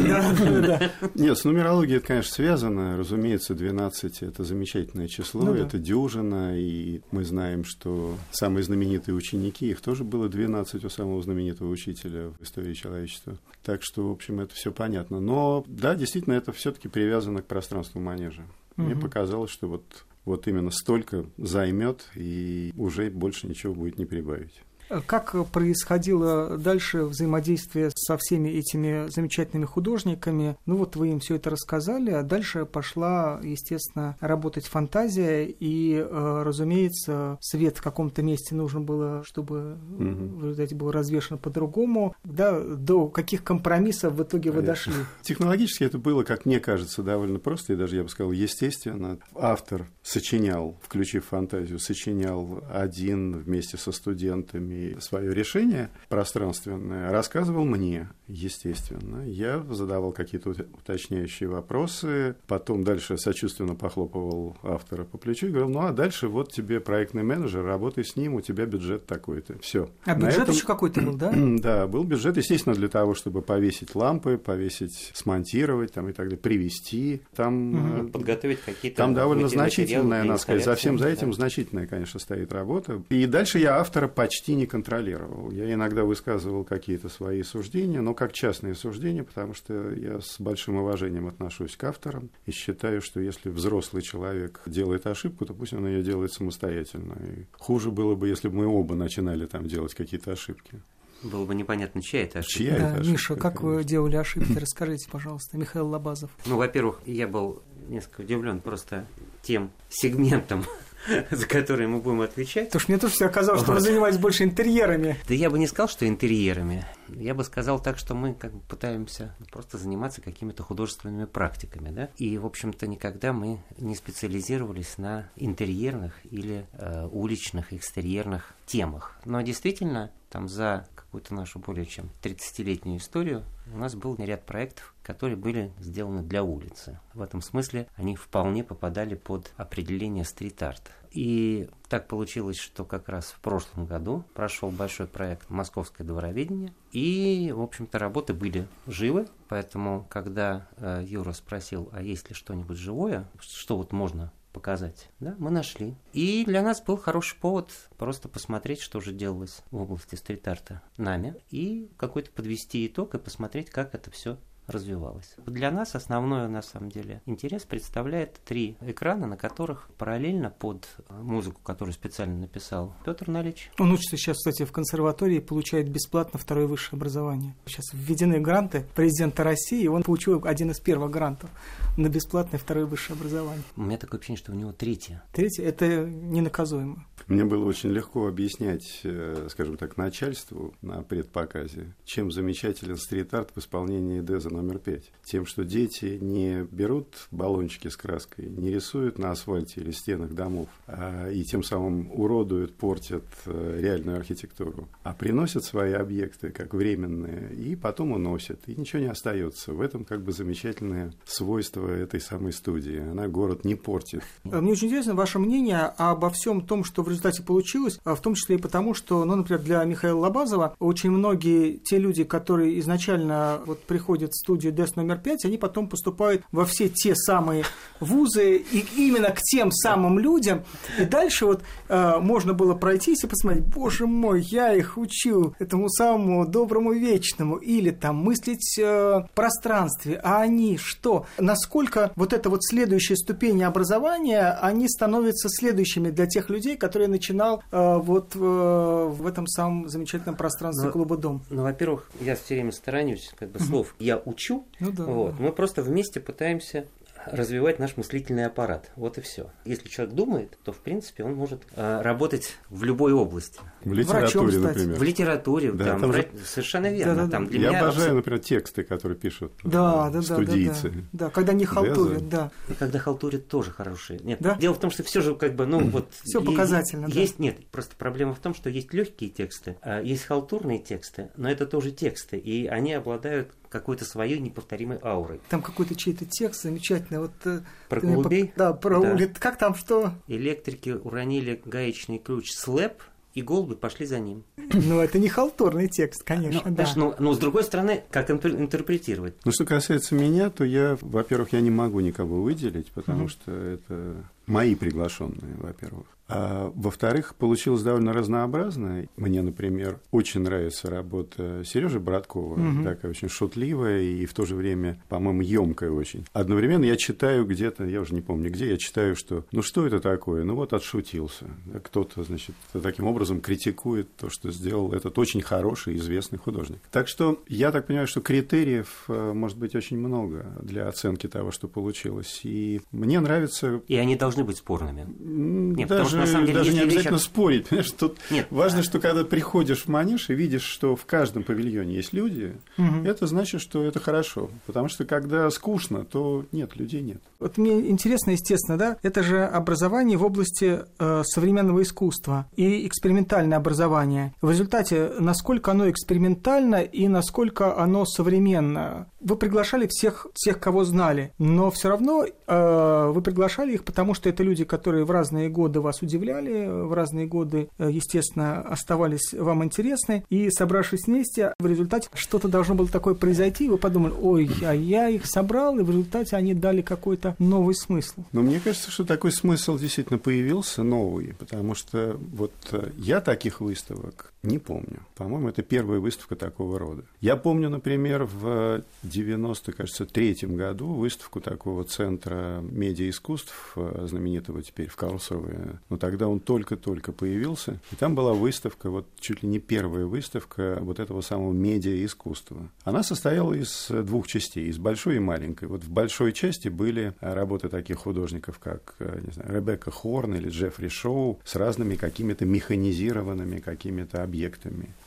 Нет, 1.15 1.37
с 1.37 1.43
нумерологией 1.43 1.97
это, 1.97 2.07
конечно, 2.07 2.33
связано. 2.33 2.97
Разумеется, 2.97 3.55
12– 3.55 4.21
это 4.21 4.43
замечательное 4.43 5.07
число, 5.07 5.41
Ну 5.41 5.53
это 5.55 5.79
дюжина, 5.79 6.57
и 6.57 7.01
мы 7.11 7.23
знаем, 7.23 7.63
что 7.65 8.15
самые 8.31 8.63
знаменитые 8.75 9.15
ученики, 9.15 9.69
их 9.69 9.81
тоже 9.81 10.03
было 10.03 10.27
12 10.27 10.83
у 10.83 10.89
самого 10.89 11.21
знаменитого 11.21 11.69
учителя 11.69 12.29
в 12.37 12.43
истории 12.43 12.73
человечества. 12.73 13.37
Так 13.63 13.81
что, 13.81 14.07
в 14.07 14.11
общем, 14.11 14.41
это 14.41 14.53
все 14.53 14.71
понятно. 14.71 15.19
Но, 15.21 15.63
да, 15.67 15.95
действительно, 15.95 16.33
это 16.33 16.51
все-таки 16.51 16.89
привязано 16.89 17.41
к 17.41 17.45
пространству 17.45 18.01
манежа. 18.01 18.45
Мне 18.75 18.93
Мгм. 18.93 19.01
показалось, 19.01 19.51
что 19.51 19.67
вот, 19.67 20.05
вот 20.25 20.47
именно 20.47 20.71
столько 20.71 21.25
займет, 21.37 22.09
и 22.15 22.73
уже 22.75 23.09
больше 23.09 23.47
ничего 23.47 23.73
будет 23.73 23.97
не 23.97 24.05
прибавить. 24.05 24.61
Как 25.07 25.35
происходило 25.51 26.57
дальше 26.57 27.03
взаимодействие 27.05 27.91
со 27.95 28.17
всеми 28.17 28.49
этими 28.49 29.09
замечательными 29.09 29.65
художниками? 29.65 30.57
Ну 30.65 30.77
вот 30.77 30.95
вы 30.95 31.09
им 31.09 31.19
все 31.19 31.35
это 31.35 31.49
рассказали, 31.49 32.11
а 32.11 32.23
дальше 32.23 32.65
пошла, 32.65 33.39
естественно, 33.43 34.15
работать 34.19 34.65
фантазия, 34.67 35.45
и, 35.45 35.95
э, 35.95 36.43
разумеется, 36.43 37.37
свет 37.41 37.77
в 37.77 37.81
каком-то 37.81 38.21
месте 38.21 38.55
нужно 38.55 38.81
было, 38.81 39.23
чтобы 39.23 39.77
Мгм. 39.97 40.37
в 40.39 40.43
результате 40.43 40.75
был 40.75 40.91
развешен 40.91 41.37
по-другому. 41.37 42.15
Да, 42.23 42.59
до 42.59 43.07
каких 43.07 43.43
компромиссов 43.43 44.13
в 44.13 44.23
итоге 44.23 44.51
вы 44.51 44.61
Понятно. 44.61 44.73
дошли? 44.73 44.93
Технологически 45.23 45.83
это 45.83 45.97
было, 45.97 46.23
как 46.23 46.45
мне 46.45 46.59
кажется, 46.59 47.01
довольно 47.03 47.39
просто, 47.39 47.73
и 47.73 47.75
даже, 47.75 47.95
я 47.97 48.03
бы 48.03 48.09
сказал, 48.09 48.31
естественно. 48.31 49.17
Автор 49.35 49.87
сочинял, 50.03 50.77
включив 50.81 51.25
фантазию, 51.25 51.79
сочинял 51.79 52.63
один 52.71 53.39
вместе 53.39 53.77
со 53.77 53.91
студентами 53.91 54.74
свое 54.99 55.33
решение 55.33 55.89
пространственное, 56.09 57.11
рассказывал 57.11 57.65
мне, 57.65 58.09
естественно. 58.27 59.23
Я 59.27 59.63
задавал 59.69 60.11
какие-то 60.11 60.49
ут- 60.49 60.67
уточняющие 60.73 61.49
вопросы, 61.49 62.35
потом 62.47 62.83
дальше 62.83 63.17
сочувственно 63.17 63.75
похлопывал 63.75 64.57
автора 64.63 65.03
по 65.03 65.17
плечу 65.17 65.47
и 65.47 65.49
говорил, 65.49 65.69
ну 65.69 65.81
а 65.81 65.91
дальше 65.91 66.27
вот 66.27 66.51
тебе 66.51 66.79
проектный 66.79 67.23
менеджер, 67.23 67.63
работай 67.63 68.03
с 68.03 68.15
ним, 68.15 68.35
у 68.35 68.41
тебя 68.41 68.65
бюджет 68.65 69.05
такой-то. 69.05 69.57
Все. 69.59 69.89
А 70.05 70.15
бюджет 70.15 70.49
еще 70.49 70.65
какой-то 70.65 71.01
был, 71.01 71.15
да? 71.15 71.33
Да, 71.65 71.87
был 71.87 72.03
бюджет, 72.03 72.37
естественно, 72.37 72.75
для 72.75 72.89
того, 72.89 73.13
чтобы 73.13 73.41
повесить 73.41 73.95
лампы, 73.95 74.37
повесить, 74.37 75.11
смонтировать 75.13 75.93
там, 75.93 76.09
и 76.09 76.11
так 76.11 76.27
далее, 76.27 76.37
привести. 76.37 77.21
Там, 77.35 78.07
э, 78.07 78.11
Подготовить 78.11 78.61
какие-то 78.61 78.97
там 78.97 79.13
довольно 79.13 79.47
значительная, 79.47 80.23
надо 80.23 80.39
сказать, 80.39 80.63
за 80.63 80.75
всем 80.75 80.99
за 80.99 81.07
этим 81.09 81.31
да. 81.31 81.35
значительная, 81.35 81.87
конечно, 81.87 82.19
стоит 82.19 82.51
работа. 82.51 83.01
И 83.09 83.25
дальше 83.25 83.59
я 83.59 83.79
автора 83.79 84.07
почти 84.07 84.55
не 84.55 84.65
контролировал. 84.65 85.51
Я 85.51 85.71
иногда 85.73 86.03
высказывал 86.03 86.63
какие-то 86.63 87.09
свои 87.09 87.43
суждения, 87.43 88.01
но 88.01 88.14
как 88.15 88.33
частные 88.33 88.73
суждения, 88.73 89.23
потому 89.23 89.53
что 89.53 89.91
я 89.91 90.19
с 90.19 90.39
большим 90.39 90.77
уважением 90.77 91.27
отношусь 91.27 91.75
к 91.75 91.83
авторам 91.83 92.29
и 92.45 92.51
считаю, 92.51 93.01
что 93.01 93.19
если 93.19 93.49
взрослый 93.49 94.01
человек 94.01 94.61
делает 94.65 95.05
ошибку, 95.05 95.45
то 95.45 95.53
пусть 95.53 95.73
он 95.73 95.85
ее 95.87 96.01
делает 96.03 96.33
самостоятельно. 96.33 97.13
И 97.23 97.45
хуже 97.51 97.91
было 97.91 98.15
бы, 98.15 98.27
если 98.27 98.47
бы 98.47 98.55
мы 98.55 98.67
оба 98.67 98.95
начинали 98.95 99.45
там 99.45 99.67
делать 99.67 99.93
какие-то 99.93 100.31
ошибки. 100.31 100.81
Было 101.23 101.45
бы 101.45 101.55
непонятно, 101.55 102.01
чья 102.01 102.23
это 102.23 102.39
ошибка. 102.39 102.57
Чья 102.57 102.71
Да, 102.71 102.77
это 102.77 102.93
ошибка, 102.99 103.11
Миша, 103.11 103.35
как 103.35 103.61
вы 103.61 103.71
конечно. 103.73 103.89
делали 103.89 104.15
ошибки? 104.17 104.53
Расскажите, 104.59 105.07
пожалуйста. 105.09 105.57
Михаил 105.57 105.87
Лобазов. 105.87 106.29
Ну, 106.45 106.57
во-первых, 106.57 107.01
я 107.05 107.27
был 107.27 107.63
несколько 107.87 108.21
удивлен 108.21 108.59
просто 108.61 109.07
тем 109.41 109.71
сегментом, 109.89 110.65
за 111.31 111.47
который 111.47 111.87
мы 111.87 111.99
будем 111.99 112.21
отвечать. 112.21 112.67
Потому 112.67 112.79
что 112.81 112.91
мне 112.91 112.99
тоже 112.99 113.13
все 113.13 113.25
оказалось, 113.25 113.61
что 113.61 113.71
вы 113.71 113.77
Вот. 113.79 113.83
занимаетесь 113.83 114.19
больше 114.19 114.43
интерьерами. 114.43 115.17
Да 115.27 115.33
я 115.33 115.49
бы 115.49 115.57
не 115.57 115.67
сказал, 115.67 115.87
что 115.87 116.07
интерьерами. 116.07 116.85
Я 117.09 117.33
бы 117.33 117.43
сказал 117.43 117.81
так, 117.81 117.97
что 117.97 118.15
мы 118.15 118.33
как 118.33 118.53
бы 118.53 118.59
пытаемся 118.61 119.35
просто 119.51 119.77
заниматься 119.77 120.21
какими-то 120.21 120.63
художественными 120.63 121.25
практиками, 121.25 121.89
да. 121.89 122.09
И, 122.17 122.37
в 122.37 122.45
общем-то, 122.45 122.87
никогда 122.87 123.33
мы 123.33 123.61
не 123.77 123.95
специализировались 123.95 124.97
на 124.97 125.29
интерьерных 125.35 126.13
или 126.25 126.65
э, 126.73 127.07
уличных, 127.11 127.73
экстерьерных 127.73 128.53
темах. 128.65 129.17
Но 129.25 129.41
действительно, 129.41 130.11
там 130.29 130.49
за 130.49 130.87
какую-то 130.95 131.33
нашу 131.33 131.59
более 131.59 131.85
чем 131.85 132.09
30-летнюю 132.21 132.97
историю 132.97 133.43
у 133.73 133.77
нас 133.77 133.95
был 133.95 134.15
ряд 134.17 134.45
проектов, 134.45 134.93
которые 135.01 135.37
были 135.37 135.71
сделаны 135.79 136.23
для 136.23 136.43
улицы. 136.43 136.99
В 137.13 137.21
этом 137.21 137.41
смысле 137.41 137.87
они 137.95 138.15
вполне 138.15 138.63
попадали 138.63 139.15
под 139.15 139.53
определение 139.55 140.25
стрит-арт. 140.25 140.91
И 141.15 141.69
так 141.87 142.09
получилось, 142.09 142.57
что 142.57 142.83
как 142.83 143.07
раз 143.07 143.27
в 143.27 143.39
прошлом 143.39 143.85
году 143.85 144.25
прошел 144.33 144.69
большой 144.69 145.07
проект 145.07 145.49
«Московское 145.49 146.05
двороведение», 146.05 146.73
и, 146.91 147.53
в 147.55 147.61
общем-то, 147.61 147.97
работы 147.97 148.33
были 148.33 148.67
живы, 148.85 149.27
поэтому, 149.47 150.05
когда 150.09 150.67
э, 150.75 151.05
Юра 151.07 151.31
спросил, 151.31 151.89
а 151.93 152.01
есть 152.01 152.27
ли 152.29 152.35
что-нибудь 152.35 152.77
живое, 152.77 153.29
что 153.39 153.77
вот 153.77 153.93
можно 153.93 154.33
показать, 154.51 155.09
да, 155.21 155.35
мы 155.37 155.51
нашли. 155.51 155.95
И 156.11 156.43
для 156.45 156.61
нас 156.61 156.81
был 156.81 156.97
хороший 156.97 157.37
повод 157.37 157.71
просто 157.97 158.27
посмотреть, 158.27 158.81
что 158.81 158.99
же 158.99 159.13
делалось 159.13 159.61
в 159.71 159.81
области 159.81 160.15
стрит-арта 160.15 160.81
нами, 160.97 161.35
и 161.49 161.89
какой-то 161.97 162.31
подвести 162.31 162.85
итог 162.87 163.15
и 163.15 163.19
посмотреть, 163.19 163.69
как 163.69 163.95
это 163.95 164.11
все 164.11 164.37
развивалось. 164.67 165.35
Для 165.45 165.71
нас 165.71 165.95
основной, 165.95 166.47
на 166.47 166.61
самом 166.61 166.89
деле, 166.89 167.21
интерес 167.25 167.63
представляет 167.63 168.39
три 168.45 168.77
экрана, 168.81 169.27
на 169.27 169.37
которых 169.37 169.89
параллельно 169.97 170.49
под 170.49 170.87
музыку, 171.09 171.61
которую 171.63 171.93
специально 171.93 172.37
написал 172.37 172.93
Петр 173.05 173.29
Налич, 173.29 173.71
Он 173.79 173.91
учится 173.91 174.17
сейчас, 174.17 174.37
кстати, 174.37 174.63
в 174.63 174.71
консерватории 174.71 175.37
и 175.37 175.41
получает 175.41 175.89
бесплатно 175.89 176.39
второе 176.39 176.67
высшее 176.67 176.97
образование. 176.97 177.55
Сейчас 177.65 177.85
введены 177.93 178.39
гранты 178.39 178.85
президента 178.95 179.43
России, 179.43 179.83
и 179.83 179.87
он 179.87 180.03
получил 180.03 180.41
один 180.45 180.71
из 180.71 180.79
первых 180.79 181.11
грантов 181.11 181.49
на 181.97 182.09
бесплатное 182.09 182.59
второе 182.59 182.85
высшее 182.85 183.17
образование. 183.17 183.63
у 183.75 183.81
меня 183.81 183.97
такое 183.97 184.19
ощущение, 184.19 184.39
что 184.39 184.51
у 184.51 184.55
него 184.55 184.71
третье. 184.71 185.23
Третье– 185.31 185.63
это 185.65 186.05
ненаказуемо. 186.05 187.05
Мне 187.27 187.43
было 187.43 187.65
очень 187.65 187.89
легко 187.89 188.27
объяснять, 188.27 189.01
э, 189.03 189.47
скажем 189.49 189.77
так, 189.77 189.97
начальству 189.97 190.75
на 190.81 191.01
предпоказе, 191.01 191.95
чем 192.03 192.31
замечателен 192.31 192.97
стрит-арт 192.97 193.51
в 193.55 193.59
исполнении 193.59 194.21
Деза 194.21 194.49
номер 194.55 194.79
пять. 194.79 195.11
Тем, 195.23 195.45
что 195.45 195.63
дети 195.63 196.17
не 196.21 196.63
берут 196.63 197.27
баллончики 197.31 197.87
с 197.87 197.97
краской, 197.97 198.45
не 198.47 198.71
рисуют 198.71 199.17
на 199.17 199.31
асфальте 199.31 199.81
или 199.81 199.91
стенах 199.91 200.33
домов, 200.33 200.69
а, 200.87 201.29
и 201.29 201.43
тем 201.43 201.63
самым 201.63 202.11
уродуют, 202.11 202.75
портят 202.75 203.25
э, 203.45 203.79
реальную 203.81 204.17
архитектуру, 204.17 204.87
а 205.03 205.13
приносят 205.13 205.63
свои 205.63 205.93
объекты 205.93 206.49
как 206.51 206.73
временные 206.73 207.53
и 207.55 207.75
потом 207.75 208.11
уносят, 208.11 208.59
и 208.67 208.75
ничего 208.75 209.01
не 209.01 209.09
остается. 209.09 209.73
В 209.73 209.81
этом 209.81 210.05
как 210.05 210.23
бы 210.23 210.31
замечательное 210.31 211.13
свойство 211.25 211.87
этой 211.87 212.21
самой 212.21 212.53
студии. 212.53 212.99
Она 212.99 213.27
город 213.27 213.65
не 213.65 213.75
портит. 213.75 214.23
Мне 214.43 214.71
очень 214.71 214.87
интересно 214.87 215.15
ваше 215.15 215.39
мнение 215.39 215.93
обо 215.97 216.29
всем 216.29 216.61
том, 216.61 216.83
что 216.83 217.03
в 217.03 217.09
результате 217.09 217.43
получилось, 217.43 217.99
а 218.03 218.15
в 218.15 218.21
том 218.21 218.35
числе 218.35 218.55
и 218.55 218.59
потому, 218.59 218.93
что, 218.93 219.23
ну, 219.25 219.35
например, 219.35 219.61
для 219.61 219.83
Михаила 219.83 220.19
Лобазова 220.19 220.75
очень 220.79 221.11
многие 221.11 221.77
те 221.77 221.97
люди, 221.97 222.23
которые 222.23 222.79
изначально 222.79 223.61
вот 223.65 223.81
приходят 223.83 224.33
студию 224.45 224.73
ДЭС 224.73 224.95
номер 224.95 225.17
5, 225.17 225.45
они 225.45 225.57
потом 225.57 225.89
поступают 225.89 226.43
во 226.51 226.65
все 226.65 226.87
те 226.87 227.15
самые 227.15 227.63
вузы 227.99 228.57
и 228.57 228.85
именно 228.95 229.31
к 229.31 229.41
тем 229.41 229.71
самым 229.71 230.19
людям. 230.19 230.63
И 230.99 231.05
дальше 231.05 231.47
вот 231.47 231.63
э, 231.89 232.17
можно 232.19 232.53
было 232.53 232.75
пройтись 232.75 233.23
и 233.23 233.27
посмотреть, 233.27 233.65
боже 233.65 234.05
мой, 234.05 234.41
я 234.43 234.73
их 234.73 234.99
учил 234.99 235.55
этому 235.57 235.89
самому 235.89 236.45
доброму 236.45 236.93
вечному, 236.93 237.55
или 237.55 237.89
там 237.89 238.17
мыслить 238.17 238.77
э, 238.77 238.83
в 238.83 239.29
пространстве, 239.33 240.21
а 240.23 240.41
они 240.41 240.77
что? 240.77 241.25
Насколько 241.39 242.11
вот 242.15 242.31
эта 242.31 242.51
вот 242.51 242.63
следующая 242.63 243.15
ступень 243.15 243.63
образования, 243.63 244.57
они 244.61 244.87
становятся 244.87 245.49
следующими 245.49 246.11
для 246.11 246.27
тех 246.27 246.51
людей, 246.51 246.77
которые 246.77 247.07
начинал 247.07 247.63
э, 247.71 247.97
вот 247.97 248.35
э, 248.35 248.39
в 248.39 249.25
этом 249.25 249.47
самом 249.47 249.89
замечательном 249.89 250.35
пространстве 250.35 250.85
Ну, 250.85 250.91
клуба 250.91 251.17
«Дом». 251.17 251.41
Ну, 251.49 251.63
во-первых, 251.63 252.11
я 252.21 252.35
все 252.35 252.53
время 252.53 252.71
сторонюсь 252.71 253.31
как 253.35 253.49
бы 253.49 253.59
слов 253.59 253.95
«я 253.99 254.17
учу». 254.35 254.67
Ну 254.79 254.91
да. 254.91 255.03
Вот. 255.03 255.39
Мы 255.39 255.51
просто 255.51 255.81
вместе 255.81 256.19
пытаемся 256.19 256.85
развивать 257.27 257.79
наш 257.79 257.97
мыслительный 257.97 258.45
аппарат. 258.45 258.91
Вот 258.95 259.17
и 259.17 259.21
все. 259.21 259.49
Если 259.65 259.89
человек 259.89 260.13
думает, 260.13 260.59
то, 260.63 260.71
в 260.71 260.77
принципе, 260.77 261.23
он 261.23 261.33
может 261.33 261.63
э, 261.75 262.01
работать 262.03 262.55
в 262.69 262.83
любой 262.83 263.13
области. 263.13 263.59
В 263.83 263.89
Врачом 263.89 264.47
литературе, 264.47 264.51
стать. 264.59 264.63
например. 264.75 264.99
В 264.99 265.03
литературе, 265.03 265.71
Да, 265.71 265.85
там, 265.85 266.01
там 266.01 266.13
же- 266.13 266.29
совершенно 266.45 266.91
верно. 266.91 267.15
Да-да-да. 267.15 267.31
Там 267.31 267.47
для 267.47 267.59
Я 267.61 267.69
меня 267.69 267.79
обожаю, 267.81 268.09
абсо- 268.11 268.15
например, 268.17 268.39
тексты, 268.41 268.83
которые 268.83 269.17
пишут 269.17 269.53
э, 269.63 269.67
Да, 269.67 270.09
да, 270.09 270.09
да, 270.09 270.11
да, 270.19 270.21
студийцы. 270.21 270.89
да, 270.91 270.99
да, 271.13 271.29
когда 271.31 271.53
не 271.53 271.65
халтурят, 271.65 272.17
Деза. 272.19 272.29
да. 272.29 272.51
И 272.69 272.73
когда 272.75 272.99
халтурит, 272.99 273.47
тоже 273.47 273.71
хорошие. 273.71 274.19
Нет, 274.19 274.37
Да? 274.39 274.55
дело 274.57 274.75
в 274.75 274.79
том, 274.79 274.91
что 274.91 275.01
все 275.01 275.21
же 275.21 275.33
как 275.33 275.55
бы, 275.55 275.65
ну 275.65 275.79
вот... 275.89 276.11
Всё 276.23 276.41
е- 276.41 276.45
показательно, 276.45 277.07
да. 277.07 277.19
Есть, 277.19 277.39
нет, 277.39 277.57
просто 277.71 277.95
проблема 277.95 278.35
в 278.35 278.39
том, 278.39 278.53
что 278.53 278.69
есть 278.69 278.93
легкие 278.93 279.31
тексты, 279.31 279.77
а 279.81 279.99
есть 279.99 280.25
халтурные 280.25 280.77
тексты, 280.77 281.31
но 281.37 281.49
это 281.49 281.65
тоже 281.65 281.89
тексты, 281.89 282.37
и 282.37 282.67
они 282.67 282.93
обладают 282.93 283.51
какой-то 283.79 284.05
своей 284.05 284.39
неповторимой 284.39 284.99
аурой. 285.03 285.39
Там 285.49 285.61
какой-то 285.61 285.95
чей-то 285.95 286.25
текст 286.25 286.63
замечательный. 286.63 287.19
Вот, 287.19 287.33
э, 287.45 287.59
Про 287.89 288.01
голубей? 288.01 288.43
пок- 288.45 288.51
Да, 288.55 288.73
про 288.73 288.99
Да. 289.01 289.13
улит. 289.13 289.37
Как 289.39 289.57
там 289.57 289.75
что? 289.75 290.13
Электрики 290.27 290.89
уронили 290.89 291.61
гаечный 291.65 292.17
ключ 292.19 292.51
слэп, 292.53 293.01
и 293.33 293.41
голуби 293.41 293.75
пошли 293.75 294.05
за 294.05 294.19
ним. 294.19 294.43
Ну, 294.55 295.01
это 295.01 295.19
не 295.19 295.27
халтурный 295.27 295.89
текст, 295.89 296.23
конечно, 296.23 296.61
ну, 296.63 296.69
да. 296.75 296.85
знаешь, 296.85 296.95
ну, 296.95 297.15
ну, 297.19 297.33
с 297.33 297.37
другой 297.37 297.63
стороны, 297.65 298.01
как 298.09 298.29
интер- 298.29 298.57
интерпретировать? 298.57 299.33
Ну, 299.43 299.51
что 299.51 299.65
касается 299.65 300.15
меня, 300.15 300.49
то 300.49 300.63
я, 300.63 300.97
во-первых, 301.01 301.51
я 301.51 301.59
не 301.59 301.69
могу 301.69 301.99
никого 301.99 302.41
выделить, 302.41 302.91
потому 302.93 303.27
что 303.27 303.51
это 303.51 304.23
мои 304.47 304.73
приглашенные, 304.75 305.55
во-первых. 305.57 306.05
А 306.27 306.71
во-вторых, 306.75 307.35
получилось 307.35 307.83
довольно 307.83 308.11
разнообразно. 308.13 309.07
Мне, 309.15 309.41
например, 309.41 309.99
очень 310.11 310.41
нравится 310.41 310.89
работа 310.89 311.63
Сережи 311.65 311.99
Браткова, 311.99 312.57
Мгм. 312.57 312.83
такая 312.83 313.11
очень 313.11 313.29
шутливая 313.29 314.01
и 314.01 314.25
в 314.25 314.33
то 314.33 314.45
же 314.45 314.55
время, 314.55 314.99
по-моему, 315.09 315.41
емкая 315.41 315.91
очень. 315.91 316.25
Одновременно 316.33 316.83
я 316.85 316.95
читаю 316.95 317.45
где-то, 317.45 317.85
я 317.85 318.01
уже 318.01 318.13
не 318.15 318.21
помню 318.21 318.49
где, 318.49 318.69
я 318.69 318.77
читаю, 318.77 319.15
что 319.15 319.45
ну 319.51 319.61
что 319.61 319.85
это 319.85 319.99
такое? 319.99 320.43
Ну 320.43 320.55
вот 320.55 320.73
отшутился. 320.73 321.45
Да, 321.65 321.79
Кто-то, 321.79 322.23
значит, 322.23 322.55
таким 322.73 323.05
образом 323.07 323.39
критикует 323.41 324.15
то, 324.15 324.29
что 324.29 324.51
сделал 324.51 324.93
этот 324.93 325.17
очень 325.19 325.41
хороший, 325.41 325.95
известный 325.97 326.39
художник. 326.39 326.79
Так 326.91 327.07
что 327.07 327.41
я 327.47 327.71
так 327.71 327.87
понимаю, 327.87 328.07
что 328.07 328.21
критериев 328.21 329.05
э, 329.07 329.33
может 329.33 329.57
быть 329.57 329.75
очень 329.75 329.97
много 329.99 330.45
для 330.61 330.87
оценки 330.87 331.27
того, 331.27 331.51
что 331.51 331.67
получилось. 331.67 332.41
И 332.43 332.81
мне 332.91 333.19
нравится 333.19 333.81
И 333.87 333.95
они 333.95 334.15
должны 334.15 334.43
быть 334.43 334.57
спорными. 334.57 335.05
Нет, 335.19 335.87
потому 335.89 336.09
даже, 336.15 336.27
что, 336.31 336.39
на 336.39 336.45
самом 336.45 336.45
деле, 336.47 336.57
даже 336.59 336.73
не 336.73 336.79
обязательно 336.81 337.17
о- 337.17 337.19
спорить. 337.19 337.67
Понимаешь, 337.69 337.91
тут 337.91 338.17
Нет. 338.31 338.47
важно, 338.49 338.83
что 338.83 338.99
когда 338.99 339.23
приходишь 339.23 339.83
в 339.85 339.87
манеж 339.87 340.29
и 340.29 340.33
видишь, 340.33 340.63
что 340.63 340.95
в 340.95 341.05
каждом 341.05 341.43
павильоне 341.43 341.95
есть 341.95 342.13
люди, 342.13 342.55
Мгм. 342.77 343.05
это 343.05 343.27
значит, 343.27 343.61
что 343.61 343.83
это 343.83 343.99
хорошо. 343.99 344.49
Потому 344.65 344.87
что 344.89 345.05
когда 345.05 345.49
скучно, 345.51 346.05
то 346.05 346.45
нет, 346.51 346.75
людей 346.75 347.01
нет. 347.01 347.17
Вот 347.39 347.57
мне 347.57 347.89
интересно, 347.89 348.31
естественно, 348.31 348.77
да, 348.77 348.97
это 349.03 349.23
же 349.23 349.43
образование 349.43 350.17
в 350.17 350.23
области 350.23 350.79
э, 350.99 351.23
современного 351.25 351.81
искусства 351.83 352.47
и 352.55 352.87
экспериментальное 352.87 353.57
образование. 353.57 354.33
В 354.41 354.49
результате, 354.49 355.11
насколько 355.19 355.71
оно 355.71 355.89
экспериментально 355.89 356.81
и 356.81 357.07
насколько 357.07 357.77
оно 357.77 358.05
современно. 358.05 359.07
Вы 359.19 359.35
приглашали 359.37 359.87
всех, 359.89 360.27
всех 360.35 360.59
кого 360.59 360.83
знали, 360.83 361.31
но 361.39 361.71
все 361.71 361.89
равно 361.89 362.25
э, 362.25 363.11
вы 363.11 363.21
приглашали 363.21 363.73
их, 363.73 363.83
потому 363.83 364.13
что 364.13 364.29
это 364.29 364.43
люди, 364.43 364.63
которые 364.63 365.03
в 365.05 365.11
разные 365.11 365.49
годы 365.49 365.81
вас 365.81 366.01
удивляли, 366.05 366.67
в 366.67 366.93
разные 366.93 367.27
годы, 367.27 367.69
э, 367.77 367.89
естественно, 367.91 368.61
оставались 368.61 369.33
вам 369.33 369.63
интересны, 369.63 370.23
и 370.29 370.49
собравшись 370.49 371.07
вместе, 371.07 371.53
в 371.59 371.67
результате 371.67 372.09
что-то 372.13 372.47
должно 372.47 372.75
было 372.75 372.87
такое 372.87 373.13
произойти, 373.13 373.65
и 373.65 373.69
вы 373.69 373.77
подумали, 373.77 374.13
ой, 374.19 374.49
а 374.63 374.73
я 374.73 375.09
их 375.09 375.25
собрал, 375.25 375.77
и 375.79 375.83
в 375.83 375.89
результате 375.89 376.35
они 376.35 376.53
дали 376.53 376.81
какой-то 376.81 377.35
новый 377.39 377.75
смысл. 377.75 378.23
Но 378.31 378.41
мне 378.41 378.59
кажется, 378.59 378.91
что 378.91 379.05
такой 379.05 379.31
смысл 379.31 379.77
действительно 379.77 380.19
появился 380.19 380.83
новый, 380.83 381.33
потому 381.37 381.75
что 381.75 382.17
вот 382.33 382.53
э, 382.71 382.89
я 382.97 383.21
таких 383.21 383.61
выставок 383.61 384.33
не 384.45 384.59
помню. 384.59 384.99
По-моему, 385.15 385.49
это 385.49 385.63
первая 385.63 385.99
выставка 385.99 386.35
такого 386.35 386.79
рода. 386.79 387.03
Я 387.21 387.35
помню, 387.35 387.69
например, 387.69 388.25
в 388.25 388.83
90, 389.03 389.71
кажется, 389.71 390.05
третьем 390.05 390.55
году 390.55 390.93
выставку 390.93 391.41
такого 391.41 391.83
центра 391.83 392.61
медиаискусств, 392.61 393.73
э, 393.75 394.05
знаменитого 394.07 394.61
теперь 394.61 394.87
в 394.87 394.95
Карлсове. 394.95 395.79
Но 395.89 395.97
тогда 395.97 396.27
он 396.27 396.39
только-только 396.39 397.11
появился. 397.11 397.79
И 397.91 397.95
там 397.95 398.15
была 398.15 398.33
выставка, 398.33 398.89
вот 398.89 399.07
чуть 399.19 399.43
ли 399.43 399.49
не 399.49 399.59
первая 399.59 400.05
выставка 400.05 400.77
вот 400.81 400.99
этого 400.99 401.21
самого 401.21 401.53
медиаискусства. 401.53 402.69
Она 402.83 403.03
состояла 403.03 403.53
из 403.53 403.87
двух 403.89 404.27
частей, 404.27 404.67
из 404.67 404.77
большой 404.77 405.17
и 405.17 405.19
маленькой. 405.19 405.67
Вот 405.67 405.83
в 405.83 405.89
большой 405.89 406.33
части 406.33 406.67
были 406.67 407.13
работы 407.19 407.69
таких 407.69 407.97
художников, 407.97 408.59
как, 408.59 408.95
э, 408.99 409.21
не 409.25 409.31
знаю, 409.31 409.53
Ребекка 409.53 409.91
Хорн 409.91 410.35
или 410.35 410.49
Джеффри 410.49 410.87
Шоу 410.87 411.39
с 411.43 411.55
разными 411.55 411.95
какими-то 411.95 412.45
механизированными 412.45 413.59
какими-то 413.59 414.23
объектами. 414.23 414.34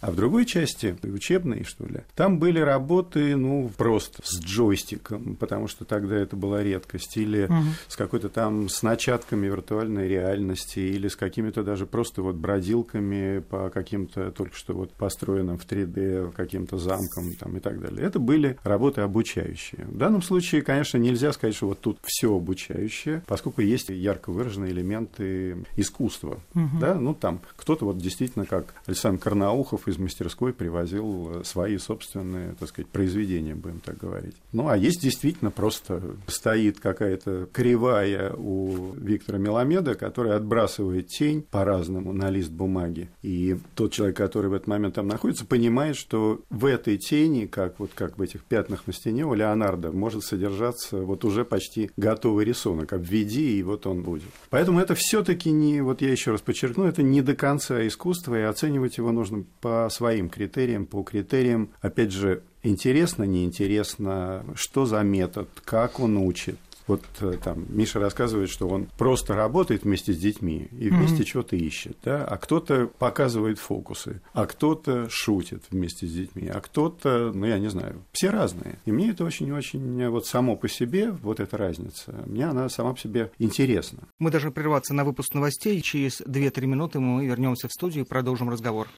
А 0.00 0.10
в 0.10 0.16
другой 0.16 0.44
части, 0.46 0.96
учебной, 1.02 1.64
что 1.64 1.84
ли, 1.86 2.00
там 2.14 2.38
были 2.38 2.60
работы, 2.60 3.36
ну, 3.36 3.70
просто 3.76 4.22
с 4.24 4.40
джойстиком, 4.40 5.36
потому 5.36 5.66
что 5.68 5.84
тогда 5.84 6.16
это 6.16 6.36
была 6.36 6.62
редкость, 6.62 7.16
или 7.16 7.46
Мгм. 7.46 7.74
с 7.88 7.96
какой-то 7.96 8.28
там, 8.28 8.68
с 8.68 8.82
начатками 8.82 9.46
виртуальной 9.46 10.08
реальности, 10.08 10.78
или 10.78 11.08
с 11.08 11.16
какими-то 11.16 11.62
даже 11.62 11.86
просто 11.86 12.22
вот 12.22 12.36
бродилками 12.36 13.40
по 13.40 13.70
каким-то 13.70 14.30
только 14.30 14.54
что 14.54 14.74
вот 14.74 14.92
построенным 14.92 15.58
в 15.58 15.66
3D 15.66 16.32
каким-то 16.32 16.78
замкам 16.78 17.34
там 17.34 17.56
и 17.56 17.60
так 17.60 17.80
далее. 17.80 18.04
Это 18.06 18.18
были 18.18 18.56
работы 18.62 19.00
обучающие. 19.00 19.84
В 19.86 19.96
данном 19.96 20.22
случае, 20.22 20.62
конечно, 20.62 20.98
нельзя 20.98 21.32
сказать, 21.32 21.54
что 21.56 21.66
вот 21.68 21.80
тут 21.80 21.98
все 22.02 22.34
обучающее, 22.34 23.22
поскольку 23.26 23.62
есть 23.62 23.88
ярко 23.88 24.30
выраженные 24.30 24.72
элементы 24.72 25.56
искусства. 25.76 26.40
Мгм. 26.54 26.78
Да, 26.78 26.94
ну 26.94 27.14
там 27.14 27.40
кто-то 27.56 27.84
вот 27.84 27.98
действительно, 27.98 28.46
как 28.46 28.74
Александр 28.86 29.17
Карнаухов 29.18 29.88
из 29.88 29.98
мастерской 29.98 30.52
привозил 30.52 31.40
э, 31.40 31.44
свои 31.44 31.78
собственные, 31.78 32.54
так 32.58 32.68
сказать, 32.68 32.88
произведения, 32.88 33.54
будем 33.54 33.80
так 33.80 33.98
говорить. 33.98 34.36
Ну, 34.52 34.68
а 34.68 34.76
есть 34.76 35.02
действительно 35.02 35.50
просто 35.50 36.02
стоит 36.26 36.80
какая-то 36.80 37.48
кривая 37.52 38.32
у 38.32 38.92
Виктора 38.94 39.38
Меламеда, 39.38 39.94
которая 39.94 40.36
отбрасывает 40.36 41.08
тень 41.08 41.42
по-разному 41.42 42.12
на 42.12 42.30
лист 42.30 42.50
бумаги. 42.50 43.08
И 43.22 43.56
тот 43.74 43.92
человек, 43.92 44.16
который 44.16 44.50
в 44.50 44.54
этот 44.54 44.66
момент 44.68 44.94
там 44.94 45.08
находится, 45.08 45.44
понимает, 45.44 45.96
что 45.96 46.40
в 46.50 46.64
этой 46.64 46.98
тени, 46.98 47.46
как 47.46 47.78
вот 47.78 47.90
как 47.94 48.18
в 48.18 48.22
этих 48.22 48.44
пятнах 48.44 48.86
на 48.86 48.92
стене 48.92 49.24
у 49.24 49.34
Леонардо, 49.34 49.92
может 49.92 50.24
содержаться 50.24 50.98
вот 50.98 51.24
уже 51.24 51.44
почти 51.44 51.90
готовый 51.96 52.44
рисунок. 52.44 52.92
Обведи, 52.92 53.58
и 53.58 53.62
вот 53.62 53.86
он 53.86 54.02
будет. 54.02 54.28
Поэтому 54.50 54.80
это 54.80 54.94
все-таки 54.94 55.50
не, 55.50 55.80
вот 55.80 56.00
я 56.02 56.10
еще 56.10 56.32
раз 56.32 56.40
подчеркну, 56.40 56.84
это 56.84 57.02
не 57.02 57.22
до 57.22 57.34
конца 57.34 57.86
искусство, 57.86 58.34
и 58.38 58.42
оценивать 58.42 58.98
его 58.98 59.07
нужно 59.12 59.44
по 59.60 59.88
своим 59.90 60.28
критериям, 60.28 60.86
по 60.86 61.02
критериям, 61.02 61.70
опять 61.80 62.12
же, 62.12 62.42
интересно, 62.62 63.24
неинтересно, 63.24 64.44
что 64.54 64.86
за 64.86 65.02
метод, 65.02 65.48
как 65.64 66.00
он 66.00 66.16
учит. 66.16 66.58
Вот 66.88 67.04
э, 67.20 67.34
там 67.42 67.66
Миша 67.68 68.00
рассказывает, 68.00 68.50
что 68.50 68.66
он 68.66 68.88
просто 68.98 69.36
работает 69.36 69.84
вместе 69.84 70.12
с 70.12 70.18
детьми 70.18 70.68
и 70.72 70.88
вместе 70.88 71.24
что-то 71.24 71.54
ищет, 71.54 71.98
да, 72.02 72.24
а 72.24 72.36
кто-то 72.38 72.90
показывает 72.98 73.58
фокусы, 73.58 74.20
а 74.32 74.46
кто-то 74.46 75.08
шутит 75.10 75.64
вместе 75.70 76.06
с 76.06 76.12
детьми, 76.12 76.48
а 76.48 76.60
кто-то, 76.60 77.30
ну 77.32 77.46
я 77.46 77.58
не 77.58 77.68
знаю, 77.68 78.02
все 78.12 78.30
разные. 78.30 78.78
И 78.86 78.92
мне 78.92 79.10
это 79.10 79.24
очень-очень 79.24 80.08
вот 80.08 80.26
само 80.26 80.56
по 80.56 80.68
себе, 80.68 81.10
вот 81.10 81.40
эта 81.40 81.56
разница, 81.56 82.24
мне 82.26 82.46
она 82.46 82.68
сама 82.68 82.94
по 82.94 82.98
себе 82.98 83.30
интересна. 83.38 84.00
Мы 84.18 84.30
должны 84.30 84.50
прерваться 84.50 84.94
на 84.94 85.04
выпуск 85.04 85.34
новостей. 85.34 85.80
Через 85.82 86.22
2-3 86.22 86.66
минуты 86.66 87.00
мы 87.00 87.26
вернемся 87.26 87.68
в 87.68 87.72
студию 87.72 88.04
и 88.04 88.08
продолжим 88.08 88.48
разговор. 88.48 88.88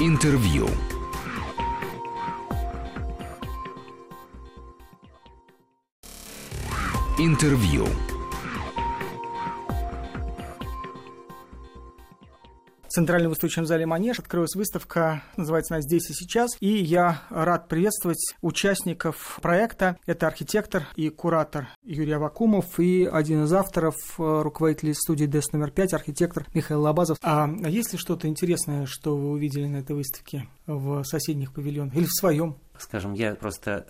Интервью. 0.00 0.68
Интервью. 7.20 7.84
Центральном 12.88 13.30
выставочном 13.30 13.66
зале 13.66 13.86
«Манеж» 13.86 14.20
открылась 14.20 14.54
выставка, 14.54 15.24
называется 15.36 15.74
она 15.74 15.82
«Здесь 15.82 16.10
и 16.10 16.14
сейчас». 16.14 16.52
И 16.60 16.68
я 16.68 17.22
рад 17.28 17.66
приветствовать 17.66 18.34
участников 18.40 19.40
проекта. 19.42 19.98
Это 20.06 20.28
архитектор 20.28 20.86
и 20.94 21.08
куратор 21.08 21.66
Юрий 21.82 22.12
Авакумов 22.12 22.78
и 22.78 23.04
один 23.04 23.42
из 23.44 23.52
авторов, 23.52 23.96
э, 24.16 24.42
руководитель 24.42 24.94
студии 24.94 25.26
ДЭС 25.26 25.50
номер 25.52 25.72
5, 25.72 25.94
архитектор 25.94 26.46
Михаил 26.54 26.82
Лобазов. 26.82 27.18
А 27.22 27.48
есть 27.66 27.92
ли 27.92 27.98
что-то 27.98 28.28
интересное, 28.28 28.86
что 28.86 29.16
вы 29.16 29.30
увидели 29.30 29.66
на 29.66 29.78
этой 29.78 29.96
выставке 29.96 30.48
в 30.66 31.02
соседних 31.02 31.52
павильонах 31.52 31.96
или 31.96 32.04
в 32.04 32.14
своем? 32.14 32.56
Скажем, 32.78 33.14
я 33.14 33.34
просто 33.34 33.88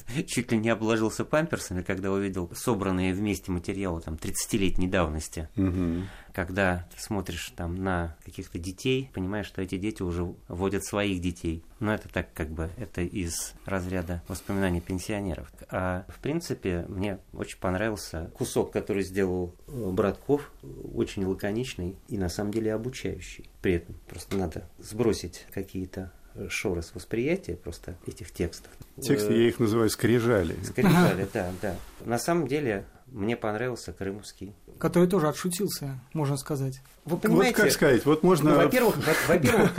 чуть 0.26 0.52
ли 0.52 0.58
не 0.58 0.68
обложился 0.68 1.24
памперсами, 1.24 1.82
когда 1.82 2.10
увидел 2.10 2.50
собранные 2.54 3.14
вместе 3.14 3.50
материалы 3.50 4.00
там 4.00 4.14
30-летней 4.14 4.88
давности. 4.88 5.48
Угу. 5.56 6.04
Когда 6.32 6.88
ты 6.94 7.02
смотришь 7.02 7.52
там 7.54 7.74
на 7.76 8.16
каких-то 8.24 8.58
детей, 8.58 9.10
понимаешь, 9.12 9.46
что 9.46 9.60
эти 9.60 9.76
дети 9.76 10.02
уже 10.02 10.34
водят 10.48 10.84
своих 10.84 11.20
детей. 11.20 11.62
Но 11.78 11.92
это 11.92 12.08
так 12.08 12.32
как 12.32 12.48
бы, 12.48 12.70
это 12.78 13.02
из 13.02 13.52
разряда 13.66 14.22
воспоминаний 14.28 14.80
пенсионеров. 14.80 15.52
А 15.68 16.06
в 16.08 16.20
принципе, 16.20 16.86
мне 16.88 17.18
очень 17.32 17.58
понравился 17.58 18.30
кусок, 18.34 18.72
который 18.72 19.02
сделал 19.02 19.54
э, 19.66 19.90
Братков, 19.90 20.52
очень 20.94 21.24
лаконичный 21.26 21.96
и 22.08 22.16
на 22.16 22.28
самом 22.28 22.52
деле 22.52 22.72
обучающий. 22.72 23.50
При 23.60 23.74
этом 23.74 23.96
просто 24.08 24.36
надо 24.36 24.68
сбросить 24.78 25.46
какие-то 25.52 26.12
шорос 26.48 26.92
восприятия 26.94 27.54
просто 27.54 27.94
этих 28.06 28.32
текстов. 28.32 28.70
Тексты, 29.00 29.32
я 29.34 29.48
их 29.48 29.58
называю 29.58 29.90
скрижали. 29.90 30.56
Скрижали, 30.62 31.28
да, 31.32 31.50
да. 31.60 31.76
На 32.04 32.18
самом 32.18 32.46
деле, 32.46 32.84
мне 33.06 33.36
понравился 33.36 33.92
Крымский. 33.92 34.54
Который 34.78 35.08
тоже 35.08 35.28
отшутился, 35.28 36.00
можно 36.12 36.36
сказать. 36.36 36.80
Вы 37.04 37.16
понимаете, 37.16 37.56
вот 37.56 37.64
как 37.64 37.72
сказать, 37.72 38.04
вот 38.04 38.22
можно... 38.22 38.50
Ну, 38.50 38.56
во-первых, 38.56 38.96
во-первых, 39.28 39.72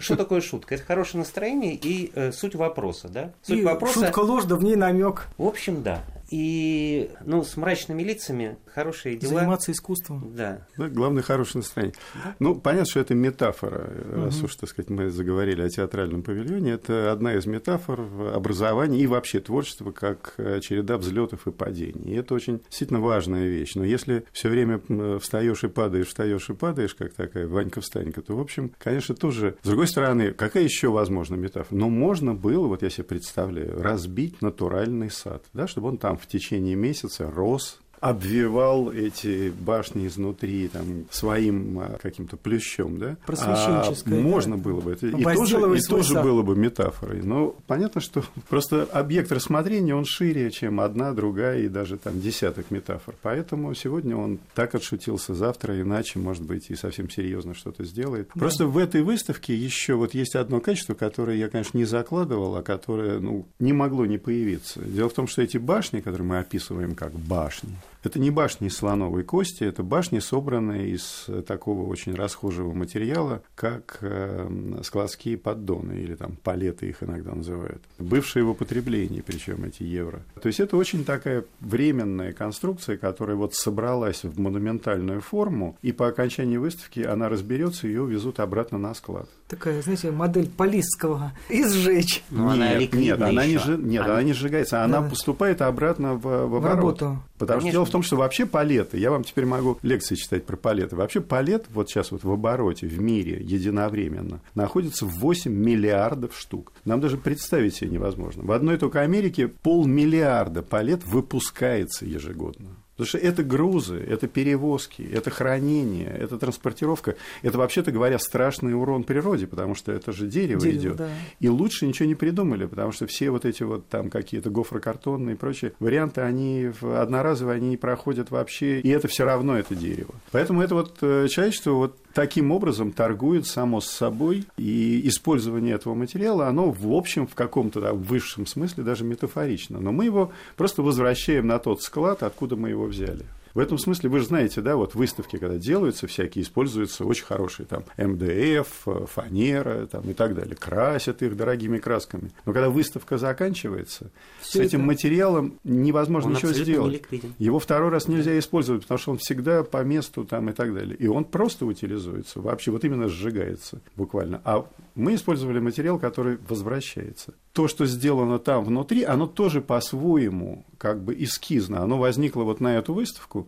что 0.00 0.16
такое 0.16 0.40
шутка? 0.40 0.74
Это 0.74 0.84
хорошее 0.84 1.20
настроение 1.20 1.74
и 1.74 2.12
э, 2.14 2.32
суть 2.32 2.54
вопроса, 2.54 3.08
да? 3.08 3.32
Суть 3.42 3.58
и 3.58 3.64
вопроса... 3.64 4.04
шутка 4.04 4.20
ложь, 4.20 4.44
да 4.44 4.56
в 4.56 4.62
ней 4.62 4.76
намек. 4.76 5.26
В 5.38 5.46
общем, 5.46 5.82
да. 5.82 6.04
И, 6.30 7.10
ну, 7.24 7.42
с 7.42 7.56
мрачными 7.56 8.02
лицами 8.02 8.58
хорошие 8.66 9.16
дела. 9.16 9.40
Заниматься 9.40 9.72
искусством. 9.72 10.34
Да. 10.34 10.66
да 10.76 10.88
главное, 10.88 11.22
хорошее 11.22 11.60
настроение. 11.60 11.94
Да? 12.14 12.36
Ну, 12.38 12.54
понятно, 12.54 12.86
что 12.86 13.00
это 13.00 13.14
метафора. 13.14 13.90
Угу. 14.12 14.24
Раз 14.24 14.42
уж, 14.42 14.56
так 14.56 14.68
сказать, 14.68 14.90
мы 14.90 15.10
заговорили 15.10 15.62
о 15.62 15.68
театральном 15.68 16.22
павильоне, 16.22 16.72
это 16.72 17.10
одна 17.10 17.34
из 17.34 17.46
метафор 17.46 18.00
образования 18.34 19.00
и 19.00 19.06
вообще 19.06 19.40
творчества, 19.40 19.90
как 19.90 20.34
э, 20.36 20.60
череда 20.60 20.98
взлетов 20.98 21.46
и 21.46 21.50
падений. 21.50 22.12
И 22.12 22.16
это 22.16 22.34
очень 22.34 22.58
действительно 22.68 23.00
важная 23.00 23.46
вещь. 23.46 23.74
Но 23.74 23.84
если 23.84 24.24
все 24.32 24.48
время 24.48 24.80
встаешь 25.18 25.64
и 25.64 25.68
падаешь, 25.68 26.08
встаешь 26.08 26.50
и 26.50 26.54
падаешь, 26.54 26.94
как 26.94 27.14
такая 27.14 27.46
Ванька-встанька, 27.46 28.20
то, 28.20 28.36
в 28.36 28.40
общем, 28.40 28.72
конечно, 28.78 29.14
тоже... 29.14 29.56
С 29.62 29.66
другой 29.66 29.88
стороны, 29.88 30.32
какая 30.32 30.64
еще 30.64 30.88
возможна 30.88 31.36
метафора? 31.36 31.78
Но 31.78 31.88
можно 31.88 32.34
было, 32.34 32.66
вот 32.66 32.82
я 32.82 32.90
себе 32.90 33.04
представляю, 33.04 33.80
разбить 33.80 34.42
натуральный 34.42 35.10
сад, 35.10 35.44
да, 35.54 35.66
чтобы 35.66 35.88
он 35.88 35.98
там 35.98 36.17
в 36.18 36.26
течение 36.26 36.74
месяца 36.74 37.30
рос 37.30 37.80
обвивал 38.00 38.90
эти 38.92 39.50
башни 39.50 40.06
изнутри 40.06 40.68
там, 40.68 41.06
своим 41.10 41.78
а, 41.78 41.98
каким-то 42.00 42.36
плющом, 42.36 42.98
да? 42.98 43.16
Просвещенческое. 43.26 44.18
А 44.18 44.22
можно 44.22 44.56
да? 44.56 44.62
было 44.62 44.80
бы. 44.80 44.92
Это 44.92 45.06
и 45.08 45.22
тоже, 45.22 45.56
и 45.76 45.80
тоже 45.80 46.20
было 46.22 46.42
бы 46.42 46.56
метафорой. 46.56 47.22
Но 47.22 47.56
понятно, 47.66 48.00
что 48.00 48.24
просто 48.48 48.84
объект 48.84 49.32
рассмотрения, 49.32 49.94
он 49.94 50.04
шире, 50.04 50.50
чем 50.50 50.80
одна, 50.80 51.12
другая 51.12 51.60
и 51.60 51.68
даже 51.68 51.96
там 51.96 52.20
десяток 52.20 52.70
метафор. 52.70 53.14
Поэтому 53.22 53.74
сегодня 53.74 54.16
он 54.16 54.38
так 54.54 54.74
отшутился, 54.74 55.34
завтра 55.34 55.80
иначе, 55.80 56.18
может 56.18 56.42
быть, 56.42 56.70
и 56.70 56.74
совсем 56.74 57.10
серьезно 57.10 57.54
что-то 57.54 57.84
сделает. 57.84 58.30
Да. 58.34 58.40
Просто 58.40 58.66
в 58.66 58.78
этой 58.78 59.02
выставке 59.02 59.54
еще 59.54 59.94
вот 59.94 60.14
есть 60.14 60.34
одно 60.36 60.60
качество, 60.60 60.94
которое 60.94 61.36
я, 61.36 61.48
конечно, 61.48 61.76
не 61.78 61.84
закладывал, 61.84 62.56
а 62.56 62.62
которое 62.62 63.18
ну, 63.18 63.46
не 63.58 63.72
могло 63.72 64.06
не 64.06 64.18
появиться. 64.18 64.80
Дело 64.80 65.08
в 65.08 65.14
том, 65.14 65.26
что 65.26 65.42
эти 65.42 65.58
башни, 65.58 66.00
которые 66.00 66.26
мы 66.26 66.38
описываем 66.38 66.94
как 66.94 67.12
башни, 67.12 67.76
это 68.02 68.18
не 68.18 68.30
башни 68.30 68.68
из 68.68 68.76
слоновой 68.76 69.24
кости, 69.24 69.64
это 69.64 69.82
башни, 69.82 70.18
собранные 70.18 70.90
из 70.90 71.26
такого 71.46 71.86
очень 71.88 72.14
расхожего 72.14 72.72
материала, 72.72 73.42
как 73.54 73.98
э, 74.00 74.80
складские 74.82 75.36
поддоны, 75.36 75.92
или 75.92 76.14
там 76.14 76.36
палеты 76.36 76.88
их 76.88 77.02
иногда 77.02 77.34
называют. 77.34 77.82
Бывшие 77.98 78.44
в 78.44 78.50
употреблении, 78.50 79.20
причем 79.20 79.64
эти 79.64 79.82
евро. 79.82 80.22
То 80.40 80.46
есть 80.46 80.60
это 80.60 80.76
очень 80.76 81.04
такая 81.04 81.44
временная 81.60 82.32
конструкция, 82.32 82.96
которая 82.96 83.36
вот 83.36 83.54
собралась 83.54 84.24
в 84.24 84.38
монументальную 84.38 85.20
форму, 85.20 85.76
и 85.82 85.92
по 85.92 86.08
окончании 86.08 86.56
выставки 86.56 87.00
она 87.00 87.28
разберется, 87.28 87.86
ее 87.86 88.02
увезут 88.02 88.40
обратно 88.40 88.78
на 88.78 88.94
склад. 88.94 89.28
Такая, 89.48 89.80
знаете, 89.82 90.10
модель 90.10 90.48
Полисского. 90.48 91.32
Изжечь. 91.48 92.22
Но 92.30 92.54
нет, 92.54 92.94
она 92.94 93.00
нет, 93.00 93.22
она 93.22 93.46
не, 93.46 93.52
нет 93.82 94.02
она... 94.02 94.12
она 94.14 94.22
не 94.22 94.32
сжигается, 94.34 94.84
она 94.84 95.00
да. 95.00 95.08
поступает 95.08 95.62
обратно 95.62 96.14
в, 96.14 96.20
в, 96.20 96.60
в 96.60 96.66
работу. 96.66 97.18
Потому 97.38 97.60
Конечно. 97.60 97.70
что 97.70 97.70
дело 97.70 97.86
в 97.88 97.92
том, 97.92 98.02
что 98.02 98.16
вообще 98.16 98.46
палеты, 98.46 98.98
я 98.98 99.10
вам 99.10 99.24
теперь 99.24 99.46
могу 99.46 99.78
лекции 99.82 100.14
читать 100.14 100.44
про 100.46 100.56
палеты, 100.56 100.96
вообще 100.96 101.20
палет 101.20 101.66
вот 101.70 101.88
сейчас 101.88 102.10
вот 102.10 102.24
в 102.24 102.30
обороте 102.30 102.86
в 102.86 103.00
мире 103.00 103.42
единовременно 103.42 104.40
находится 104.54 105.06
8 105.06 105.52
миллиардов 105.52 106.36
штук. 106.38 106.72
Нам 106.84 107.00
даже 107.00 107.16
представить 107.16 107.74
себе 107.74 107.90
невозможно. 107.90 108.44
В 108.44 108.52
одной 108.52 108.76
только 108.78 109.00
Америке 109.00 109.48
полмиллиарда 109.48 110.62
палет 110.62 111.04
выпускается 111.04 112.06
ежегодно. 112.06 112.68
Потому 112.98 113.06
что 113.10 113.18
это 113.18 113.44
грузы, 113.44 114.04
это 114.08 114.26
перевозки, 114.26 115.02
это 115.02 115.30
хранение, 115.30 116.08
это 116.08 116.36
транспортировка. 116.36 117.14
Это, 117.42 117.56
вообще-то 117.56 117.92
говоря, 117.92 118.18
страшный 118.18 118.74
урон 118.74 119.04
природе, 119.04 119.46
потому 119.46 119.76
что 119.76 119.92
это 119.92 120.10
же 120.10 120.26
дерево, 120.26 120.60
дерево 120.60 120.80
идет. 120.80 120.96
Да. 120.96 121.08
И 121.38 121.48
лучше 121.48 121.86
ничего 121.86 122.08
не 122.08 122.16
придумали, 122.16 122.66
потому 122.66 122.90
что 122.90 123.06
все 123.06 123.30
вот 123.30 123.44
эти 123.44 123.62
вот 123.62 123.86
там 123.88 124.10
какие-то 124.10 124.50
гофрокартонные 124.50 125.36
и 125.36 125.38
прочие 125.38 125.74
варианты, 125.78 126.22
они 126.22 126.72
одноразовые, 126.82 127.58
они 127.58 127.68
не 127.68 127.76
проходят 127.76 128.32
вообще, 128.32 128.80
и 128.80 128.88
это 128.88 129.06
все 129.06 129.24
равно 129.24 129.56
это 129.56 129.76
дерево. 129.76 130.16
Поэтому 130.32 130.60
это 130.60 130.74
вот 130.74 130.98
э, 131.00 131.28
человечество 131.28 131.70
вот 131.70 131.96
таким 132.18 132.50
образом 132.50 132.90
торгует 132.90 133.46
само 133.46 133.80
с 133.80 133.86
собой, 133.88 134.44
и 134.56 135.02
использование 135.04 135.76
этого 135.76 135.94
материала, 135.94 136.48
оно 136.48 136.72
в 136.72 136.92
общем, 136.92 137.28
в 137.28 137.36
каком-то 137.36 137.80
да, 137.80 137.92
высшем 137.92 138.44
смысле 138.44 138.82
даже 138.82 139.04
метафорично. 139.04 139.78
Но 139.78 139.92
мы 139.92 140.06
его 140.06 140.32
просто 140.56 140.82
возвращаем 140.82 141.46
на 141.46 141.60
тот 141.60 141.80
склад, 141.80 142.24
откуда 142.24 142.56
мы 142.56 142.70
его 142.70 142.86
взяли. 142.86 143.24
В 143.58 143.60
этом 143.60 143.76
смысле 143.76 144.08
вы 144.08 144.20
же 144.20 144.26
знаете, 144.26 144.60
да, 144.60 144.76
вот 144.76 144.94
выставки, 144.94 145.36
когда 145.36 145.56
делаются 145.56 146.06
всякие, 146.06 146.44
используются 146.44 147.04
очень 147.04 147.24
хорошие 147.24 147.66
там 147.66 147.82
МДФ, 147.96 149.08
фанера 149.10 149.86
там, 149.86 150.08
и 150.08 150.14
так 150.14 150.36
далее, 150.36 150.54
красят 150.54 151.22
их 151.22 151.36
дорогими 151.36 151.78
красками. 151.78 152.30
Но 152.46 152.52
когда 152.52 152.70
выставка 152.70 153.18
заканчивается, 153.18 154.12
Всё 154.40 154.62
с 154.62 154.64
этим 154.64 154.86
материалом 154.86 155.58
невозможно 155.64 156.30
он 156.30 156.36
ничего 156.36 156.52
сделать. 156.52 157.02
Его 157.38 157.58
второй 157.58 157.90
раз 157.90 158.06
нельзя 158.06 158.38
использовать, 158.38 158.82
потому 158.82 158.98
что 158.98 159.10
он 159.10 159.18
всегда 159.18 159.64
по 159.64 159.82
месту 159.82 160.24
там 160.24 160.48
и 160.50 160.52
так 160.52 160.72
далее. 160.72 160.94
И 160.94 161.08
он 161.08 161.24
просто 161.24 161.66
утилизуется, 161.66 162.40
вообще 162.40 162.70
вот 162.70 162.84
именно 162.84 163.08
сжигается 163.08 163.80
буквально. 163.96 164.40
А 164.44 164.68
мы 164.94 165.16
использовали 165.16 165.58
материал, 165.58 165.98
который 165.98 166.38
возвращается. 166.48 167.34
То, 167.54 167.66
что 167.66 167.86
сделано 167.86 168.38
там 168.38 168.62
внутри, 168.64 169.02
оно 169.02 169.26
тоже 169.26 169.60
по-своему 169.60 170.64
как 170.78 171.02
бы 171.02 171.12
эскизно. 171.12 171.82
Оно 171.82 171.98
возникло 171.98 172.44
вот 172.44 172.60
на 172.60 172.76
эту 172.76 172.94
выставку, 172.94 173.47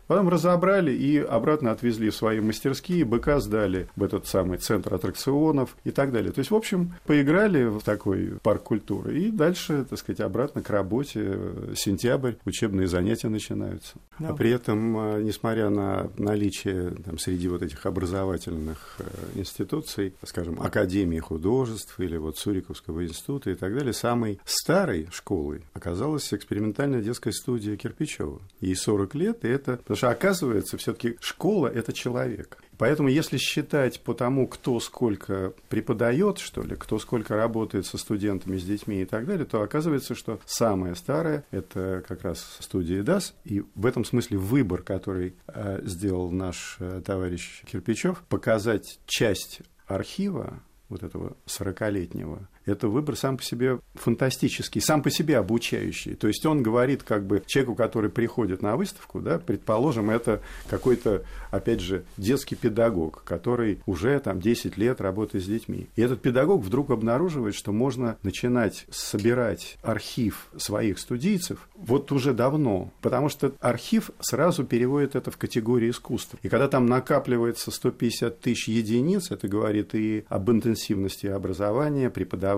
потом 0.11 0.27
разобрали 0.27 0.91
и 0.91 1.19
обратно 1.19 1.71
отвезли 1.71 2.09
в 2.09 2.15
свои 2.15 2.41
мастерские, 2.41 3.05
БК 3.05 3.39
сдали 3.39 3.87
в 3.95 4.03
этот 4.03 4.27
самый 4.27 4.57
центр 4.57 4.93
аттракционов 4.93 5.77
и 5.85 5.91
так 5.91 6.11
далее. 6.11 6.33
То 6.33 6.39
есть, 6.39 6.51
в 6.51 6.55
общем, 6.55 6.95
поиграли 7.05 7.63
в 7.63 7.79
такой 7.79 8.33
парк 8.43 8.61
культуры 8.63 9.17
и 9.17 9.31
дальше, 9.31 9.85
так 9.89 9.97
сказать, 9.97 10.19
обратно 10.19 10.61
к 10.61 10.69
работе. 10.69 11.39
Сентябрь, 11.77 12.33
учебные 12.43 12.87
занятия 12.87 13.29
начинаются. 13.29 13.93
Да. 14.19 14.31
А 14.31 14.33
при 14.33 14.51
этом, 14.51 14.97
э, 14.97 15.21
несмотря 15.21 15.69
на 15.69 16.11
наличие 16.17 16.91
там, 17.05 17.17
среди 17.17 17.47
вот 17.47 17.61
этих 17.61 17.85
образовательных 17.85 18.97
э, 18.99 19.39
институций, 19.39 20.13
скажем, 20.25 20.61
Академии 20.61 21.19
художеств 21.19 21.97
или 22.01 22.17
вот 22.17 22.37
Суриковского 22.37 23.05
института 23.05 23.49
и 23.49 23.55
так 23.55 23.73
далее, 23.73 23.93
самой 23.93 24.41
старой 24.43 25.07
школой 25.13 25.61
оказалась 25.73 26.33
экспериментальная 26.33 27.01
детская 27.01 27.31
студия 27.31 27.77
Кирпичева. 27.77 28.41
Ей 28.59 28.75
40 28.75 29.15
лет, 29.15 29.45
и 29.45 29.47
это... 29.47 29.77
Потому 29.77 30.00
что, 30.01 30.09
оказывается, 30.09 30.77
все 30.77 30.93
таки 30.93 31.15
школа– 31.21 31.67
это 31.75 31.93
человек. 31.93 32.57
Поэтому, 32.79 33.07
если 33.07 33.37
считать 33.37 34.01
по 34.01 34.15
тому, 34.15 34.47
кто 34.47 34.79
сколько 34.79 35.53
преподает, 35.69 36.39
что 36.39 36.63
ли, 36.63 36.75
кто 36.75 36.97
сколько 36.97 37.35
работает 37.35 37.85
со 37.85 37.99
студентами, 37.99 38.57
с 38.57 38.63
детьми 38.63 39.03
и 39.03 39.05
так 39.05 39.27
далее, 39.27 39.45
то 39.45 39.61
оказывается, 39.61 40.15
что 40.15 40.39
самое 40.47 40.95
старое– 40.95 41.45
это 41.51 42.03
как 42.07 42.23
раз 42.23 42.57
студия 42.61 43.03
ДАС. 43.03 43.35
И 43.43 43.63
в 43.75 43.85
этом 43.85 44.03
смысле 44.03 44.39
выбор, 44.39 44.81
который 44.81 45.35
э, 45.45 45.81
сделал 45.83 46.31
наш 46.31 46.77
э, 46.79 47.03
товарищ 47.05 47.61
Кирпичев, 47.71 48.23
показать 48.27 48.99
часть 49.05 49.61
архива 49.85 50.63
вот 50.89 51.03
этого 51.03 51.37
40-летнего, 51.45 52.49
это 52.65 52.87
выбор 52.87 53.15
сам 53.15 53.37
по 53.37 53.43
себе 53.43 53.79
фантастический, 53.95 54.81
сам 54.81 55.01
по 55.01 55.09
себе 55.09 55.37
обучающий. 55.37 56.15
То 56.15 56.27
есть 56.27 56.45
он 56.45 56.63
говорит 56.63 57.03
как 57.03 57.25
бы 57.25 57.43
человеку, 57.45 57.75
который 57.75 58.09
приходит 58.09 58.61
на 58.61 58.75
выставку, 58.75 59.19
да, 59.19 59.39
предположим, 59.39 60.09
это 60.09 60.41
какой-то, 60.69 61.23
опять 61.49 61.81
же, 61.81 62.03
детский 62.17 62.55
педагог, 62.55 63.23
который 63.23 63.81
уже 63.85 64.19
там 64.19 64.39
10 64.39 64.77
лет 64.77 65.01
работает 65.01 65.43
с 65.43 65.47
детьми. 65.47 65.87
И 65.95 66.01
этот 66.01 66.21
педагог 66.21 66.61
вдруг 66.61 66.91
обнаруживает, 66.91 67.55
что 67.55 67.71
можно 67.71 68.17
начинать 68.23 68.85
собирать 68.91 69.77
архив 69.81 70.47
своих 70.57 70.99
студийцев 70.99 71.67
вот 71.75 72.11
уже 72.11 72.33
давно, 72.33 72.91
потому 73.01 73.29
что 73.29 73.53
архив 73.59 74.11
сразу 74.19 74.63
переводит 74.63 75.15
это 75.15 75.31
в 75.31 75.37
категорию 75.37 75.91
искусства. 75.91 76.39
И 76.43 76.49
когда 76.49 76.67
там 76.67 76.85
накапливается 76.85 77.71
150 77.71 78.39
тысяч 78.39 78.67
единиц, 78.67 79.31
это 79.31 79.47
говорит 79.47 79.95
и 79.95 80.25
об 80.29 80.49
интенсивности 80.51 81.27
образования, 81.27 82.09
преподавания, 82.09 82.50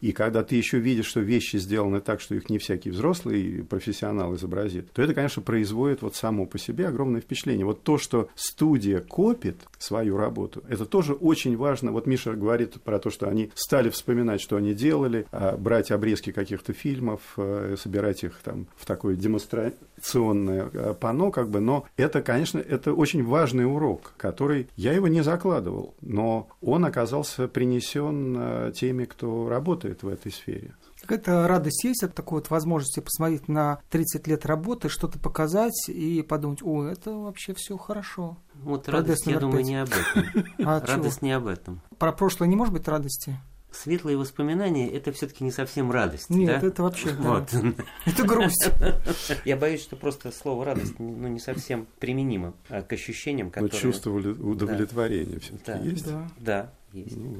и 0.00 0.12
когда 0.12 0.42
ты 0.42 0.56
еще 0.56 0.78
видишь, 0.78 1.06
что 1.06 1.20
вещи 1.20 1.56
сделаны 1.56 2.00
так, 2.00 2.20
что 2.20 2.34
их 2.34 2.50
не 2.50 2.58
всякий 2.58 2.90
взрослый 2.90 3.64
профессионал 3.68 4.34
изобразит, 4.34 4.92
то 4.92 5.02
это, 5.02 5.14
конечно, 5.14 5.42
производит 5.42 6.02
вот 6.02 6.16
само 6.16 6.46
по 6.46 6.58
себе 6.58 6.88
огромное 6.88 7.20
впечатление. 7.20 7.66
Вот 7.66 7.82
то, 7.82 7.98
что 7.98 8.28
студия 8.34 9.00
копит 9.00 9.56
свою 9.78 10.16
работу, 10.16 10.62
это 10.68 10.84
тоже 10.86 11.12
очень 11.12 11.56
важно. 11.56 11.92
Вот 11.92 12.06
Миша 12.06 12.34
говорит 12.34 12.80
про 12.82 12.98
то, 12.98 13.10
что 13.10 13.28
они 13.28 13.50
стали 13.54 13.90
вспоминать, 13.90 14.40
что 14.40 14.56
они 14.56 14.74
делали, 14.74 15.26
а 15.30 15.56
брать 15.56 15.90
обрезки 15.90 16.32
каких-то 16.32 16.72
фильмов, 16.72 17.20
э, 17.36 17.76
собирать 17.78 18.24
их 18.24 18.38
там 18.42 18.66
в 18.76 18.86
такое 18.86 19.16
демонстрационное 19.16 20.70
э, 20.72 20.94
панно, 20.98 21.30
как 21.30 21.50
бы, 21.50 21.60
но 21.60 21.86
это, 21.96 22.22
конечно, 22.22 22.58
это 22.58 22.92
очень 22.92 23.24
важный 23.24 23.66
урок, 23.66 24.12
который 24.16 24.68
я 24.76 24.92
его 24.92 25.08
не 25.08 25.22
закладывал, 25.22 25.94
но 26.00 26.48
он 26.60 26.84
оказался 26.84 27.48
принесен 27.48 28.36
э, 28.38 28.72
теми, 28.74 29.04
кто 29.04 29.27
работает 29.48 30.02
в 30.02 30.08
этой 30.08 30.32
сфере. 30.32 30.74
Какая-то 31.00 31.46
радость 31.46 31.84
есть 31.84 32.02
от 32.02 32.14
такой 32.14 32.40
вот 32.40 32.50
возможности 32.50 33.00
посмотреть 33.00 33.48
на 33.48 33.80
30 33.90 34.26
лет 34.26 34.46
работы, 34.46 34.88
что-то 34.88 35.18
показать 35.18 35.88
и 35.88 36.22
подумать, 36.22 36.62
о, 36.62 36.84
это 36.84 37.12
вообще 37.12 37.54
все 37.54 37.76
хорошо. 37.76 38.36
Вот 38.54 38.88
радость, 38.88 39.26
я 39.26 39.38
думаю, 39.38 39.64
не 39.64 39.76
об 39.76 39.88
этом. 39.88 40.44
А 40.64 40.80
радость 40.80 41.22
не 41.22 41.32
об 41.32 41.46
этом. 41.46 41.80
Про 41.98 42.12
прошлое 42.12 42.48
не 42.48 42.56
может 42.56 42.74
быть 42.74 42.88
радости? 42.88 43.38
светлые 43.70 44.16
воспоминания 44.16 44.90
это 44.90 45.12
все-таки 45.12 45.44
не 45.44 45.50
совсем 45.50 45.90
радость. 45.90 46.30
Нет, 46.30 46.60
да? 46.60 46.66
это 46.66 46.82
вообще 46.82 47.12
вот. 47.12 47.48
да. 47.52 47.74
Это 48.06 48.24
грусть. 48.24 48.70
Я 49.44 49.56
боюсь, 49.56 49.82
что 49.82 49.96
просто 49.96 50.32
слово 50.32 50.64
радость 50.64 50.98
ну, 50.98 51.28
не 51.28 51.38
совсем 51.38 51.86
применимо 51.98 52.54
а 52.68 52.82
к 52.82 52.92
ощущениям, 52.92 53.50
которые. 53.50 53.70
Но 53.72 53.78
чувство 53.78 54.10
удовлетворения 54.12 55.34
да. 55.34 55.40
все-таки 55.40 55.72
да. 55.72 55.78
есть. 55.78 56.06
Да, 56.06 56.30
да 56.38 56.72
есть. 56.92 57.16
Ну, 57.16 57.36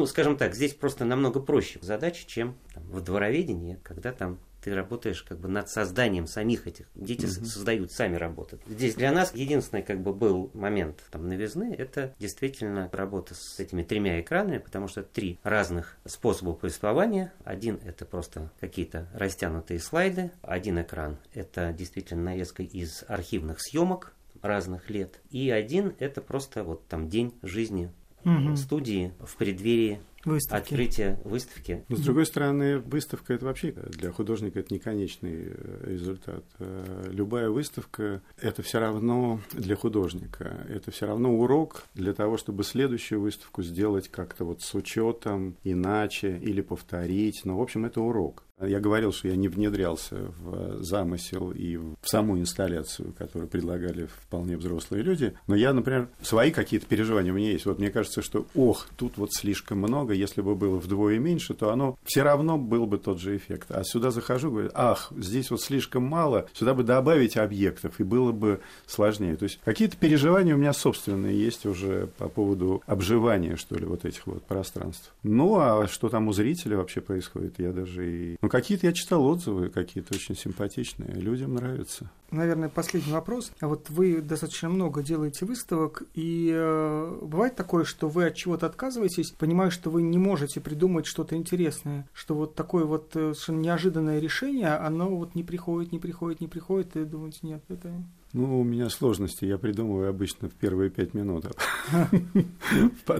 ну, 0.00 0.06
скажем 0.06 0.38
так, 0.38 0.54
здесь 0.54 0.72
просто 0.72 1.04
намного 1.04 1.40
проще 1.40 1.78
задача, 1.82 2.26
чем 2.26 2.56
там, 2.72 2.84
в 2.84 3.02
двороведении, 3.02 3.78
когда 3.82 4.12
там 4.12 4.38
ты 4.62 4.74
работаешь 4.74 5.22
как 5.22 5.38
бы 5.38 5.46
над 5.48 5.68
созданием 5.68 6.26
самих 6.26 6.66
этих. 6.66 6.86
Дети 6.94 7.26
угу. 7.26 7.44
создают 7.44 7.92
сами 7.92 8.16
работы. 8.16 8.58
Здесь 8.66 8.94
для 8.94 9.12
нас 9.12 9.34
единственный 9.34 9.82
как 9.82 10.00
бы 10.00 10.14
был 10.14 10.50
момент 10.54 11.04
там 11.10 11.28
новизны, 11.28 11.74
это 11.76 12.14
действительно 12.18 12.88
работа 12.92 13.34
с 13.34 13.60
этими 13.60 13.82
тремя 13.82 14.22
экранами, 14.22 14.56
потому 14.56 14.88
что 14.88 15.02
три 15.02 15.38
разных 15.42 15.98
способа 16.06 16.54
повествования. 16.54 17.34
Один 17.44 17.78
это 17.84 18.06
просто 18.06 18.50
какие-то 18.58 19.06
растянутые 19.12 19.80
слайды, 19.80 20.30
один 20.40 20.80
экран 20.80 21.18
это 21.34 21.74
действительно 21.74 22.22
нарезка 22.22 22.62
из 22.62 23.04
архивных 23.06 23.60
съемок 23.60 24.14
разных 24.40 24.88
лет, 24.88 25.20
и 25.30 25.50
один 25.50 25.94
это 25.98 26.22
просто 26.22 26.64
вот 26.64 26.86
там 26.88 27.10
день 27.10 27.34
жизни 27.42 27.92
угу. 28.24 28.56
студии 28.56 29.12
в 29.20 29.36
преддверии 29.36 30.00
выставки. 30.24 30.72
открытия 30.72 31.20
выставки. 31.24 31.84
Но 31.88 31.96
с 31.96 32.00
другой 32.00 32.26
стороны, 32.26 32.78
выставка 32.78 33.34
это 33.34 33.46
вообще 33.46 33.72
для 33.72 34.12
художника 34.12 34.60
это 34.60 34.72
не 34.74 34.80
конечный 34.80 35.48
э, 35.48 35.84
результат. 35.86 36.44
Э, 36.58 37.08
любая 37.10 37.50
выставка 37.50 38.22
это 38.40 38.62
все 38.62 38.80
равно 38.80 39.40
для 39.52 39.76
художника, 39.76 40.66
это 40.68 40.90
все 40.90 41.06
равно 41.06 41.34
урок 41.34 41.84
для 41.94 42.12
того, 42.12 42.36
чтобы 42.36 42.64
следующую 42.64 43.20
выставку 43.20 43.62
сделать 43.62 44.08
как-то 44.08 44.44
вот 44.44 44.62
с 44.62 44.74
учетом 44.74 45.56
иначе 45.64 46.38
или 46.38 46.60
повторить. 46.60 47.44
Но 47.44 47.58
в 47.58 47.62
общем 47.62 47.84
это 47.84 48.00
урок. 48.00 48.44
Я 48.60 48.80
говорил, 48.80 49.12
что 49.12 49.28
я 49.28 49.36
не 49.36 49.48
внедрялся 49.48 50.16
в 50.38 50.82
замысел 50.82 51.50
и 51.52 51.76
в 51.76 51.96
саму 52.02 52.38
инсталляцию, 52.38 53.14
которую 53.16 53.48
предлагали 53.48 54.06
вполне 54.06 54.56
взрослые 54.56 55.02
люди. 55.02 55.34
Но 55.46 55.54
я, 55.54 55.72
например, 55.72 56.08
свои 56.22 56.50
какие-то 56.50 56.86
переживания 56.86 57.32
у 57.32 57.36
меня 57.36 57.52
есть. 57.52 57.66
Вот 57.66 57.78
мне 57.78 57.90
кажется, 57.90 58.22
что, 58.22 58.46
ох, 58.54 58.88
тут 58.96 59.16
вот 59.16 59.32
слишком 59.32 59.78
много. 59.78 60.12
Если 60.12 60.42
бы 60.42 60.54
было 60.54 60.76
вдвое 60.76 61.18
меньше, 61.18 61.54
то 61.54 61.70
оно 61.70 61.98
все 62.04 62.22
равно 62.22 62.58
был 62.58 62.86
бы 62.86 62.98
тот 62.98 63.20
же 63.20 63.36
эффект. 63.36 63.70
А 63.70 63.82
сюда 63.84 64.10
захожу, 64.10 64.50
говорю, 64.50 64.70
ах, 64.74 65.12
здесь 65.16 65.50
вот 65.50 65.62
слишком 65.62 66.04
мало, 66.04 66.46
сюда 66.52 66.74
бы 66.74 66.82
добавить 66.82 67.36
объектов, 67.36 67.98
и 67.98 68.02
было 68.02 68.32
бы 68.32 68.60
сложнее. 68.86 69.36
То 69.36 69.44
есть 69.44 69.58
какие-то 69.64 69.96
переживания 69.96 70.54
у 70.54 70.58
меня 70.58 70.72
собственные 70.72 71.38
есть 71.38 71.66
уже 71.66 72.08
по 72.18 72.28
поводу 72.28 72.82
обживания, 72.86 73.56
что 73.56 73.76
ли, 73.76 73.86
вот 73.86 74.04
этих 74.04 74.26
вот 74.26 74.42
пространств. 74.42 75.12
Ну, 75.22 75.58
а 75.58 75.86
что 75.88 76.08
там 76.08 76.28
у 76.28 76.32
зрителя 76.32 76.76
вообще 76.76 77.00
происходит, 77.00 77.58
я 77.58 77.72
даже 77.72 78.10
и... 78.10 78.36
Ну, 78.42 78.48
какие-то 78.50 78.86
я 78.86 78.92
читал 78.92 79.24
отзывы, 79.24 79.70
какие-то 79.70 80.14
очень 80.14 80.36
симпатичные, 80.36 81.14
людям 81.14 81.54
нравится. 81.54 82.10
Наверное, 82.30 82.68
последний 82.68 83.12
вопрос. 83.12 83.50
А 83.60 83.68
вот 83.68 83.88
вы 83.90 84.20
достаточно 84.20 84.68
много 84.68 85.02
делаете 85.02 85.46
выставок, 85.46 86.02
и 86.14 86.50
э, 86.52 87.18
бывает 87.22 87.56
такое, 87.56 87.84
что 87.84 88.08
вы 88.08 88.26
от 88.26 88.34
чего-то 88.34 88.66
отказываетесь, 88.66 89.30
понимая, 89.30 89.70
что 89.70 89.90
вы 89.90 90.02
не 90.02 90.18
можете 90.18 90.60
придумать 90.60 91.06
что-то 91.06 91.36
интересное, 91.36 92.08
что 92.12 92.34
вот 92.34 92.54
такое 92.54 92.84
вот 92.84 93.16
э, 93.16 93.32
совершенно 93.34 93.60
неожиданное 93.60 94.20
решение, 94.20 94.68
оно 94.68 95.08
вот 95.08 95.34
не 95.34 95.42
приходит, 95.42 95.92
не 95.92 95.98
приходит, 95.98 96.40
не 96.40 96.48
приходит, 96.48 96.96
и 96.96 97.04
думаете, 97.04 97.38
нет, 97.42 97.62
это 97.68 97.92
ну, 98.32 98.60
у 98.60 98.64
меня 98.64 98.88
сложности, 98.90 99.44
я 99.44 99.58
придумываю 99.58 100.08
обычно 100.08 100.48
в 100.48 100.54
первые 100.54 100.90
пять 100.90 101.14
минут. 101.14 101.46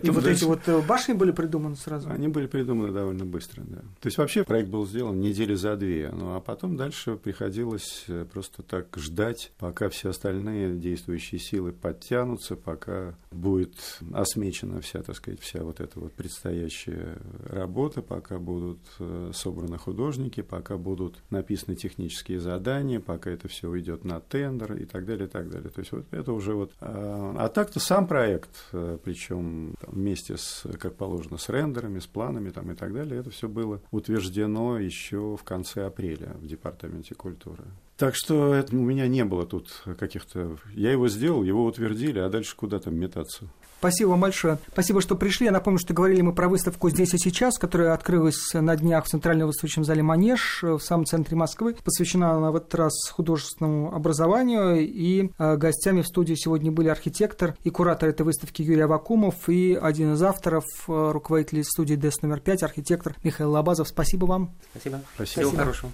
И 0.03 0.11
вот 0.11 0.27
эти 0.27 0.45
вот 0.45 0.61
э, 0.69 0.81
башни 0.83 1.15
были 1.15 1.33
придуманы 1.33 1.77
сразу? 1.77 2.11
Они 2.11 2.29
были 2.29 2.47
придуманы 2.47 2.93
довольно 2.93 3.25
быстро, 3.25 3.63
да. 3.63 3.79
То 4.01 4.07
есть 4.07 4.19
вообще 4.19 4.45
проект 4.45 4.69
был 4.69 4.87
сделан 4.87 5.21
недели 5.21 5.55
за 5.55 5.77
две, 5.77 6.11
ну 6.13 6.35
а 6.35 6.41
потом 6.41 6.77
дальше 6.77 7.17
приходилось 7.17 8.05
э, 8.09 8.25
просто 8.31 8.63
так 8.63 8.87
ждать, 8.97 9.53
пока 9.59 9.89
все 9.89 10.11
остальные 10.11 10.77
действующие 10.77 11.41
силы 11.41 11.73
подтянутся, 11.73 12.55
пока 12.55 13.15
будет 13.33 13.75
осмечена 14.13 14.81
вся, 14.81 15.03
так 15.03 15.17
сказать, 15.17 15.41
вся 15.41 15.63
вот 15.63 15.81
эта 15.81 15.99
вот 15.99 16.13
предстоящая 16.13 17.19
работа, 17.45 18.03
пока 18.03 18.39
будут 18.39 18.79
э, 18.99 19.33
собраны 19.35 19.79
художники, 19.79 20.41
пока 20.43 20.77
будут 20.77 21.17
написаны 21.31 21.75
технические 21.75 22.41
задания, 22.41 23.01
пока 23.01 23.31
это 23.31 23.49
все 23.49 23.69
уйдет 23.69 24.05
на 24.05 24.21
тендер 24.21 24.75
и 24.75 24.85
так 24.85 25.00
так 25.01 25.07
далее, 25.07 25.27
и 25.27 25.31
так 25.31 25.49
далее. 25.49 25.71
То 25.71 25.81
есть 25.81 25.93
вот 25.93 26.07
это 26.11 26.33
уже 26.33 26.55
вот... 26.55 26.73
А, 26.81 27.35
а 27.39 27.49
так-то 27.49 27.81
сам 27.81 28.07
проект, 28.07 28.51
э, 28.73 28.99
причем 29.03 29.75
вместе 29.87 30.37
с, 30.37 30.67
как 30.79 30.97
положено, 30.97 31.39
с 31.39 31.49
рендерами, 31.49 31.99
с 31.99 32.07
планами 32.07 32.51
там, 32.51 32.71
и 32.71 32.75
так 32.75 32.93
далее, 32.93 33.21
это 33.21 33.31
все 33.31 33.49
было 33.49 33.81
утверждено 33.91 34.79
еще 34.79 35.37
в 35.37 35.45
конце 35.45 35.87
апреля 35.87 36.35
в 36.41 36.47
Департаменте 36.47 37.15
культуры. 37.15 37.65
Так 38.01 38.17
что 38.17 38.55
это, 38.55 38.75
у 38.75 38.81
меня 38.81 39.07
не 39.09 39.27
было 39.27 39.45
тут 39.45 39.83
каких-то... 39.99 40.57
Я 40.73 40.91
его 40.91 41.07
сделал, 41.11 41.43
его 41.43 41.67
утвердили, 41.67 42.19
а 42.19 42.31
дальше 42.31 42.57
куда 42.57 42.79
там 42.79 42.97
метаться? 42.97 43.45
Спасибо 43.79 44.09
вам 44.09 44.21
большое. 44.21 44.57
Спасибо, 44.73 45.03
что 45.03 45.17
пришли. 45.17 45.45
Я 45.45 45.53
напомню, 45.53 45.79
что 45.79 45.93
говорили 45.93 46.23
мы 46.23 46.33
про 46.35 46.49
выставку 46.49 46.89
«Здесь 46.89 47.13
и 47.13 47.19
сейчас», 47.19 47.59
которая 47.59 47.93
открылась 47.93 48.55
на 48.55 48.75
днях 48.75 49.05
в 49.05 49.09
Центральном 49.09 49.49
выставочном 49.49 49.85
зале 49.85 50.03
«Манеж» 50.03 50.63
в 50.63 50.79
самом 50.79 51.05
центре 51.05 51.37
Москвы. 51.37 51.77
Посвящена 51.85 52.33
она 52.33 52.51
в 52.53 52.57
этот 52.57 52.75
раз 52.75 52.95
художественному 53.11 53.95
образованию. 53.95 54.81
И 54.81 55.31
э, 55.39 55.57
гостями 55.59 56.01
в 56.01 56.07
студии 56.07 56.37
сегодня 56.37 56.73
были 56.73 56.89
архитектор 56.89 57.55
и 57.65 57.69
куратор 57.69 58.09
этой 58.09 58.23
выставки 58.23 58.63
Юрий 58.63 58.81
Авакумов 58.81 59.47
и 59.51 59.75
один 59.75 60.15
из 60.15 60.23
авторов, 60.23 60.65
э, 60.89 61.11
руководитель 61.13 61.65
студии 61.65 61.97
ДЭС 61.97 62.23
номер 62.23 62.41
5, 62.41 62.63
архитектор 62.63 63.15
Михаил 63.23 63.51
Лобазов. 63.51 63.89
Спасибо 63.89 64.25
вам. 64.25 64.55
Спасибо. 64.71 65.03
Спасибо. 65.17 65.49
Всего 65.49 65.59
хорошего. 65.59 65.93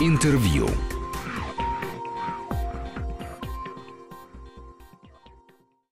Интервью. 0.00 0.68